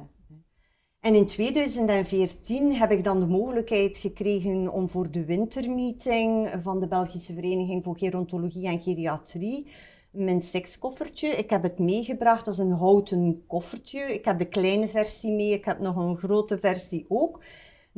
En 1.00 1.16
in 1.16 1.26
2014 1.26 2.74
heb 2.74 2.92
ik 2.92 3.04
dan 3.04 3.20
de 3.20 3.28
mogelijkheid 3.28 3.98
gekregen 3.98 4.72
om 4.72 4.90
voor 4.90 5.12
de 5.12 5.26
wintermeeting 5.26 6.54
van 6.62 6.80
de 6.80 6.88
Belgische 6.88 7.34
Vereniging 7.34 7.84
voor 7.84 7.98
Gerontologie 7.98 8.68
en 8.68 8.82
Geriatrie 8.82 9.68
mijn 10.18 10.42
sekskoffertje. 10.42 11.28
Ik 11.28 11.50
heb 11.50 11.64
het 11.64 11.80
meegebracht, 11.80 12.48
is 12.48 12.58
een 12.58 12.72
houten 12.72 13.44
koffertje. 13.48 14.00
Ik 14.00 14.26
heb 14.26 14.40
de 14.40 14.48
kleine 14.48 14.88
versie 14.88 15.32
mee, 15.32 15.52
ik 15.52 15.66
heb 15.66 15.80
nog 15.80 15.96
een 15.96 16.18
grote 16.18 16.60
versie 16.60 17.06
ook. 17.08 17.44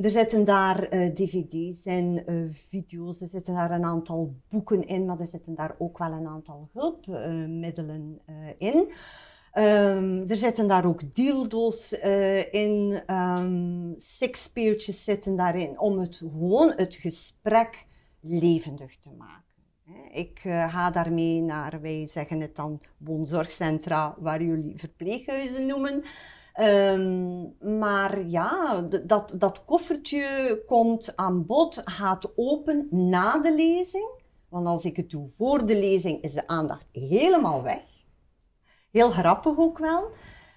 Er 0.00 0.10
zitten 0.10 0.44
daar 0.44 0.82
eh, 0.82 1.12
dvd's 1.14 1.86
in, 1.86 2.22
eh, 2.26 2.34
video's, 2.50 3.20
er 3.20 3.26
zitten 3.26 3.54
daar 3.54 3.70
een 3.70 3.84
aantal 3.84 4.34
boeken 4.48 4.86
in, 4.86 5.04
maar 5.04 5.20
er 5.20 5.26
zitten 5.26 5.54
daar 5.54 5.74
ook 5.78 5.98
wel 5.98 6.12
een 6.12 6.26
aantal 6.26 6.68
hulpmiddelen 6.72 8.20
eh, 8.26 8.34
in. 8.58 8.92
Ehm, 9.52 10.24
er 10.26 10.36
zitten 10.36 10.66
daar 10.66 10.84
ook 10.86 11.14
dildo's 11.14 11.92
in, 12.50 13.02
um, 13.14 13.92
sexpeertjes 13.96 15.04
zitten 15.04 15.36
daarin, 15.36 15.80
om 15.80 15.98
het 15.98 16.16
gewoon 16.16 16.72
het 16.76 16.94
gesprek 16.94 17.86
levendig 18.20 18.96
te 18.96 19.10
maken. 19.18 19.44
Ik 20.12 20.40
ga 20.42 20.90
daarmee 20.90 21.42
naar, 21.42 21.80
wij 21.80 22.06
zeggen 22.06 22.40
het 22.40 22.56
dan, 22.56 22.80
woonzorgcentra, 22.96 24.16
waar 24.18 24.42
jullie 24.42 24.78
verpleeghuizen 24.78 25.66
noemen. 25.66 26.02
Ehm, 26.60 27.78
maar 27.80 28.26
ja, 28.26 28.82
dat, 28.82 29.34
dat 29.38 29.64
koffertje 29.64 30.62
komt 30.66 31.16
aan 31.16 31.46
bod, 31.46 31.80
gaat 31.84 32.32
open 32.36 32.86
na 32.90 33.38
de 33.38 33.54
lezing. 33.54 34.08
Want 34.48 34.66
als 34.66 34.84
ik 34.84 34.96
het 34.96 35.10
doe 35.10 35.26
voor 35.26 35.66
de 35.66 35.74
lezing, 35.74 36.22
is 36.22 36.32
de 36.32 36.46
aandacht 36.46 36.86
helemaal 36.92 37.62
weg. 37.62 37.82
Heel 38.90 39.10
grappig 39.10 39.58
ook 39.58 39.78
wel. 39.78 40.10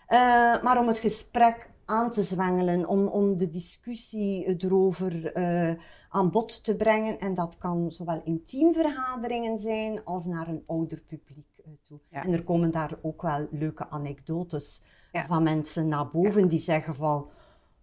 Eh, 0.07 0.63
maar 0.63 0.79
om 0.79 0.87
het 0.87 0.97
gesprek 0.97 1.69
aan 1.85 2.11
te 2.11 2.23
zwengelen, 2.23 2.87
om, 2.87 3.07
om 3.07 3.37
de 3.37 3.49
discussie 3.49 4.55
erover 4.57 5.33
eh, 5.33 5.73
aan 6.09 6.31
bod 6.31 6.63
te 6.63 6.75
brengen. 6.75 7.19
En 7.19 7.33
dat 7.33 7.57
kan 7.57 7.91
zowel 7.91 8.21
in 8.23 8.43
teamvergaderingen 8.43 9.57
zijn 9.57 10.03
als 10.05 10.25
naar 10.25 10.47
een 10.47 10.63
ouder 10.67 10.99
publiek 11.07 11.61
eh, 11.65 11.71
toe. 11.83 11.99
Ja. 12.09 12.23
En 12.23 12.33
er 12.33 12.43
komen 12.43 12.71
daar 12.71 12.97
ook 13.01 13.21
wel 13.21 13.47
leuke 13.51 13.89
anekdotes 13.89 14.81
Ja. 15.13 15.25
van 15.25 15.43
mensen 15.43 15.87
naar 15.87 16.09
boven 16.09 16.47
die 16.47 16.59
zeggen 16.59 16.95
van... 16.95 17.29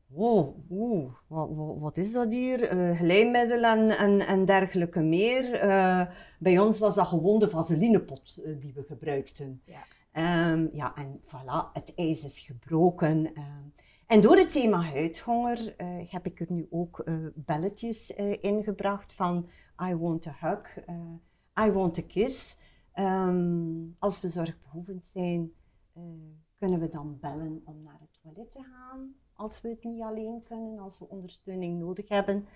Wow, 0.07 1.11
wat, 1.27 1.49
wat, 1.79 1.97
is 1.97 2.12
dat 2.12 2.33
hier? 2.33 2.59
Glijmiddel 2.97 3.62
en, 3.62 3.90
en, 3.90 4.21
en 4.21 4.45
dergelijke 4.45 5.01
meer. 5.01 5.53
Eh, 5.53 6.07
bij 6.38 6.59
ons 6.59 6.79
was 6.79 6.95
dat 6.95 7.07
gewoon 7.07 7.38
de 7.38 7.49
vaselinepot 7.49 8.40
eh, 8.45 8.61
die 8.61 8.73
we 8.75 8.83
gebruikten. 8.83 9.62
Ja. 9.64 9.83
Ehm, 10.12 10.66
ja, 10.73 10.95
en 10.95 11.21
voilà, 11.23 11.73
het 11.73 11.93
ijs 11.97 12.25
is 12.25 12.38
gebroken. 12.38 13.35
ehm. 13.35 13.47
en 14.07 14.21
door 14.21 14.37
het 14.37 14.53
thema 14.53 14.81
huidhonger 14.81 15.75
heb 16.09 16.27
ik 16.27 16.40
er 16.40 16.47
nu 16.49 16.66
ook 16.71 17.05
belletjes 17.35 18.11
ingebracht 18.40 19.12
van 19.12 19.49
I 19.88 19.95
want 19.95 20.27
a 20.27 20.37
hug, 20.40 20.79
I 21.66 21.71
want 21.73 21.99
a 21.99 22.03
kiss. 22.07 22.57
Ehm, 22.93 23.75
als 23.99 24.21
we 24.21 24.29
zorgbehoevend 24.29 25.05
zijn, 25.07 25.53
kunnen 26.61 26.81
we 26.81 26.88
dan 26.88 27.18
bellen 27.20 27.62
om 27.64 27.83
naar 27.83 27.99
het 28.01 28.18
toilet 28.23 28.53
te 28.53 28.62
gaan. 28.62 29.14
Als 29.35 29.61
we 29.61 29.68
het 29.68 29.85
niet 29.85 30.03
alleen 30.03 30.42
kunnen, 30.42 30.79
als 30.79 30.99
we 30.99 31.09
ondersteuning 31.09 31.79
nodig 31.79 32.09
hebben. 32.09 32.46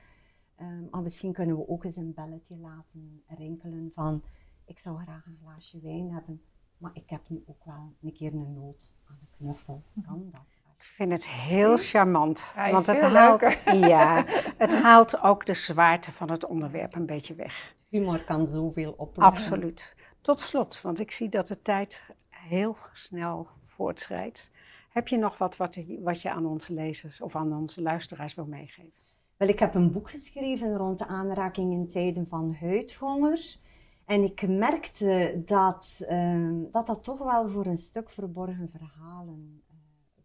Ehm, 0.56 0.84
maar 0.90 1.02
misschien 1.02 1.32
kunnen 1.32 1.56
we 1.56 1.68
ook 1.68 1.84
eens 1.84 1.96
een 1.96 2.14
belletje 2.14 2.56
laten 2.56 3.22
rinkelen 3.26 3.90
van 3.94 4.22
ik 4.64 4.78
zou 4.78 5.02
graag 5.02 5.26
een 5.26 5.38
glaasje 5.42 5.80
wijn 5.80 6.12
hebben, 6.12 6.42
maar 6.78 6.90
ik 6.94 7.10
heb 7.10 7.28
nu 7.28 7.42
ook 7.46 7.64
wel 7.64 7.94
een 8.02 8.12
keer 8.12 8.32
een 8.32 8.54
nood 8.54 8.94
aan 9.04 9.18
een 9.20 9.36
knuffel. 9.36 9.82
Kan 10.06 10.28
dat? 10.30 10.44
Ik 10.76 10.84
vind 10.96 11.12
het 11.12 11.26
heel 11.26 11.76
charmant. 11.76 12.54
Hij 12.54 12.66
is 12.66 12.72
want 12.72 12.86
het 12.86 13.00
haalt, 13.00 13.40
leuker. 13.40 13.76
ja, 13.88 14.24
het 14.56 14.74
haalt 14.74 15.20
ook 15.20 15.46
de 15.46 15.54
zwaarte 15.54 16.12
van 16.12 16.30
het 16.30 16.44
onderwerp 16.46 16.94
een 16.94 17.06
beetje 17.06 17.34
weg. 17.34 17.74
Humor 17.88 18.24
kan 18.24 18.48
zoveel 18.48 18.92
oplossen. 18.92 19.38
Absoluut. 19.38 19.96
Tot 20.20 20.40
slot, 20.40 20.80
want 20.80 21.00
ik 21.00 21.10
zie 21.10 21.28
dat 21.28 21.46
de 21.46 21.62
tijd 21.62 22.02
heel 22.28 22.76
snel 22.92 23.48
voortschrijdt. 23.74 24.50
Heb 24.88 25.08
je 25.08 25.16
nog 25.16 25.38
wat, 25.38 25.56
wat, 25.56 25.74
je- 26.22 26.30
aan 26.30 26.46
onze 26.46 26.72
lezers 26.72 27.20
of 27.20 27.36
aan 27.36 27.52
onze 27.52 27.82
luisteraars 27.82 28.34
wil 28.34 28.46
meegeven? 28.46 28.92
Wel, 29.36 29.48
ik 29.48 29.58
heb 29.58 29.74
een 29.74 29.92
boek 29.92 30.10
geschreven 30.10 30.76
rond 30.76 30.98
de 30.98 31.06
aanraking 31.06 31.72
in 31.72 31.86
tijden 31.86 32.26
van 32.26 32.54
huidhonger. 32.60 33.56
En 34.04 34.22
ik 34.22 34.48
merkte 34.48 35.42
dat 35.44 36.04
ehm, 36.08 36.62
dat, 36.70 36.86
dat 36.86 37.04
toch 37.04 37.18
wel 37.18 37.48
voor 37.48 37.66
een 37.66 37.76
stuk 37.76 38.10
verborgen 38.10 38.68
verhalen 38.68 39.62
eh, 39.68 39.74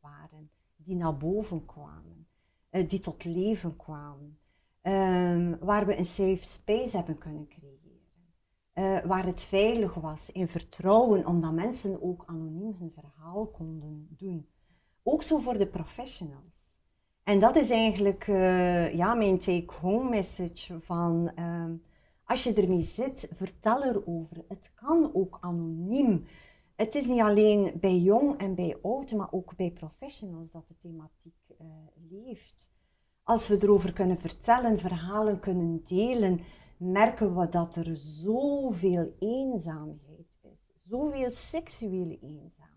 waren, 0.02 0.50
die 0.76 0.96
naar 0.96 1.18
boven 1.18 1.66
kwamen, 1.66 2.28
eh, 2.70 2.88
die 2.88 3.00
tot 3.00 3.24
leven 3.26 3.76
kwamen, 3.76 4.40
Ehm, 4.82 5.56
waar 5.60 5.86
we 5.86 5.98
een 5.98 6.06
safe 6.06 6.44
space 6.44 6.96
hebben 6.98 7.18
kunnen 7.18 7.48
creëren. 7.48 7.79
Eh, 8.80 8.98
waar 9.06 9.26
het 9.26 9.42
veilig 9.42 9.94
was, 9.94 10.32
in 10.32 10.48
vertrouwen, 10.48 11.26
omdat 11.26 11.54
mensen 11.54 12.02
ook 12.02 12.24
anoniem 12.26 12.76
hun 12.80 12.92
verhaal 12.92 13.48
konden 13.48 14.08
doen. 14.18 14.48
Ook 15.04 15.24
zo 15.24 15.38
voor 15.38 15.58
de 15.58 15.68
professionals. 15.68 16.80
En 17.24 17.40
dat 17.40 17.56
is 17.56 17.70
eigenlijk 17.70 18.28
eh, 18.28 18.94
ja, 18.96 19.14
mijn 19.14 19.40
take-home 19.40 20.10
message 20.10 20.80
van 20.82 21.32
ehm, 21.36 21.76
als 22.24 22.44
je 22.44 22.54
ermee 22.54 22.82
zit, 22.82 23.28
vertel 23.32 23.84
erover. 23.84 24.44
Het 24.48 24.72
kan 24.76 25.12
ook 25.14 25.38
anoniem. 25.42 26.26
Het 26.76 26.96
is 26.96 27.06
niet 27.06 27.22
alleen 27.22 27.72
bij 27.80 27.98
jong 27.98 28.38
en 28.38 28.56
bij 28.56 28.78
oud, 28.82 29.12
maar 29.12 29.32
ook 29.32 29.56
bij 29.56 29.72
professionals 29.72 30.52
dat 30.52 30.68
de 30.68 30.76
thematiek 30.78 31.38
uh, 31.62 31.68
leeft. 32.10 32.72
Als 33.24 33.48
we 33.48 33.58
erover 33.62 33.94
kunnen 33.94 34.18
vertellen, 34.18 34.80
verhalen 34.80 35.40
kunnen 35.40 35.82
delen, 35.84 36.40
merken 36.80 37.36
we 37.38 37.50
dat 37.50 37.76
er 37.76 37.96
zoveel 37.96 39.16
eenzaamheid 39.20 40.40
is. 40.42 40.72
Zoveel 40.90 41.32
seksuele 41.32 42.20
eenzaamheid. 42.20 42.70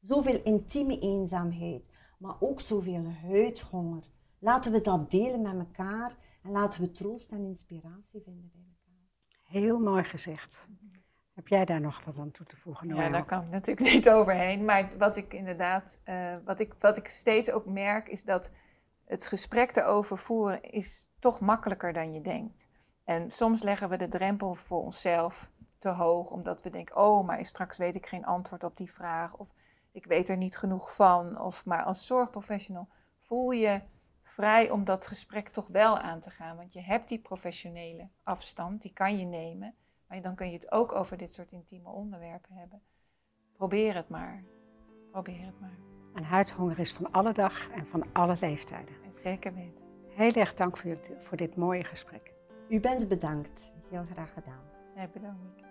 Zoveel 0.00 0.42
intieme 0.42 0.98
eenzaamheid. 0.98 1.90
Maar 2.18 2.36
ook 2.40 2.60
zoveel 2.60 3.04
huidhonger. 3.22 4.04
Laten 4.38 4.72
we 4.72 4.80
dat 4.80 5.10
delen 5.10 5.42
met 5.42 5.54
elkaar 5.54 6.16
en 6.42 6.50
laten 6.50 6.80
we 6.80 6.90
troost 6.90 7.30
en 7.30 7.44
inspiratie 7.44 8.22
vinden 8.24 8.50
bij 8.52 8.62
elkaar. 8.62 9.60
Heel 9.60 9.78
mooi 9.78 10.04
gezegd. 10.04 10.66
Heb 11.34 11.48
jij 11.48 11.64
daar 11.64 11.80
nog 11.80 12.04
wat 12.04 12.18
aan 12.18 12.30
toe 12.30 12.46
te 12.46 12.56
voegen? 12.56 12.88
Ja, 12.88 13.10
daar 13.10 13.24
kan 13.24 13.42
ik 13.42 13.50
natuurlijk 13.50 13.92
niet 13.94 14.10
overheen. 14.10 14.64
Maar 14.64 14.90
wat 14.98 15.16
ik 15.16 15.34
inderdaad, 15.34 16.00
uh, 16.04 16.36
wat, 16.44 16.60
ik, 16.60 16.74
wat 16.78 16.96
ik 16.96 17.08
steeds 17.08 17.50
ook 17.50 17.66
merk, 17.66 18.08
is 18.08 18.24
dat 18.24 18.50
het 19.04 19.26
gesprek 19.26 19.76
erover 19.76 20.18
voeren 20.18 20.62
is 20.62 21.08
toch 21.18 21.40
makkelijker 21.40 21.92
dan 21.92 22.12
je 22.12 22.20
denkt. 22.20 22.68
En 23.08 23.30
soms 23.30 23.62
leggen 23.62 23.88
we 23.88 23.96
de 23.96 24.08
drempel 24.08 24.54
voor 24.54 24.82
onszelf 24.82 25.50
te 25.78 25.88
hoog, 25.88 26.30
omdat 26.30 26.62
we 26.62 26.70
denken, 26.70 26.96
oh, 26.96 27.26
maar 27.26 27.46
straks 27.46 27.76
weet 27.76 27.96
ik 27.96 28.06
geen 28.06 28.24
antwoord 28.24 28.64
op 28.64 28.76
die 28.76 28.92
vraag. 28.92 29.36
Of 29.36 29.48
ik 29.92 30.06
weet 30.06 30.28
er 30.28 30.36
niet 30.36 30.56
genoeg 30.56 30.94
van. 30.94 31.40
Of, 31.40 31.64
maar 31.64 31.82
als 31.82 32.06
zorgprofessional 32.06 32.88
voel 33.16 33.50
je 33.50 33.82
vrij 34.22 34.70
om 34.70 34.84
dat 34.84 35.06
gesprek 35.06 35.48
toch 35.48 35.66
wel 35.66 35.98
aan 35.98 36.20
te 36.20 36.30
gaan. 36.30 36.56
Want 36.56 36.72
je 36.72 36.80
hebt 36.80 37.08
die 37.08 37.18
professionele 37.18 38.08
afstand, 38.22 38.82
die 38.82 38.92
kan 38.92 39.18
je 39.18 39.26
nemen. 39.26 39.74
Maar 40.08 40.22
dan 40.22 40.34
kun 40.34 40.46
je 40.46 40.52
het 40.52 40.72
ook 40.72 40.92
over 40.92 41.16
dit 41.16 41.32
soort 41.32 41.52
intieme 41.52 41.88
onderwerpen 41.88 42.54
hebben. 42.54 42.82
Probeer 43.52 43.94
het 43.94 44.08
maar. 44.08 44.44
Probeer 45.10 45.44
het 45.46 45.60
maar. 45.60 45.78
En 46.14 46.24
huidhonger 46.24 46.78
is 46.78 46.92
van 46.92 47.12
alle 47.12 47.32
dag 47.32 47.70
en 47.70 47.86
van 47.86 48.06
alle 48.12 48.36
leeftijden. 48.40 48.94
Zeker 49.10 49.54
weten. 49.54 49.86
Heel 50.08 50.32
erg 50.32 50.54
dank 50.54 50.76
voor, 50.76 50.98
voor 51.20 51.36
dit 51.36 51.56
mooie 51.56 51.84
gesprek. 51.84 52.36
U 52.68 52.80
bent 52.80 53.08
bedankt. 53.08 53.70
Heel 53.90 54.04
graag 54.12 54.32
gedaan. 54.32 54.62
Ja, 54.96 55.08
bedankt. 55.12 55.67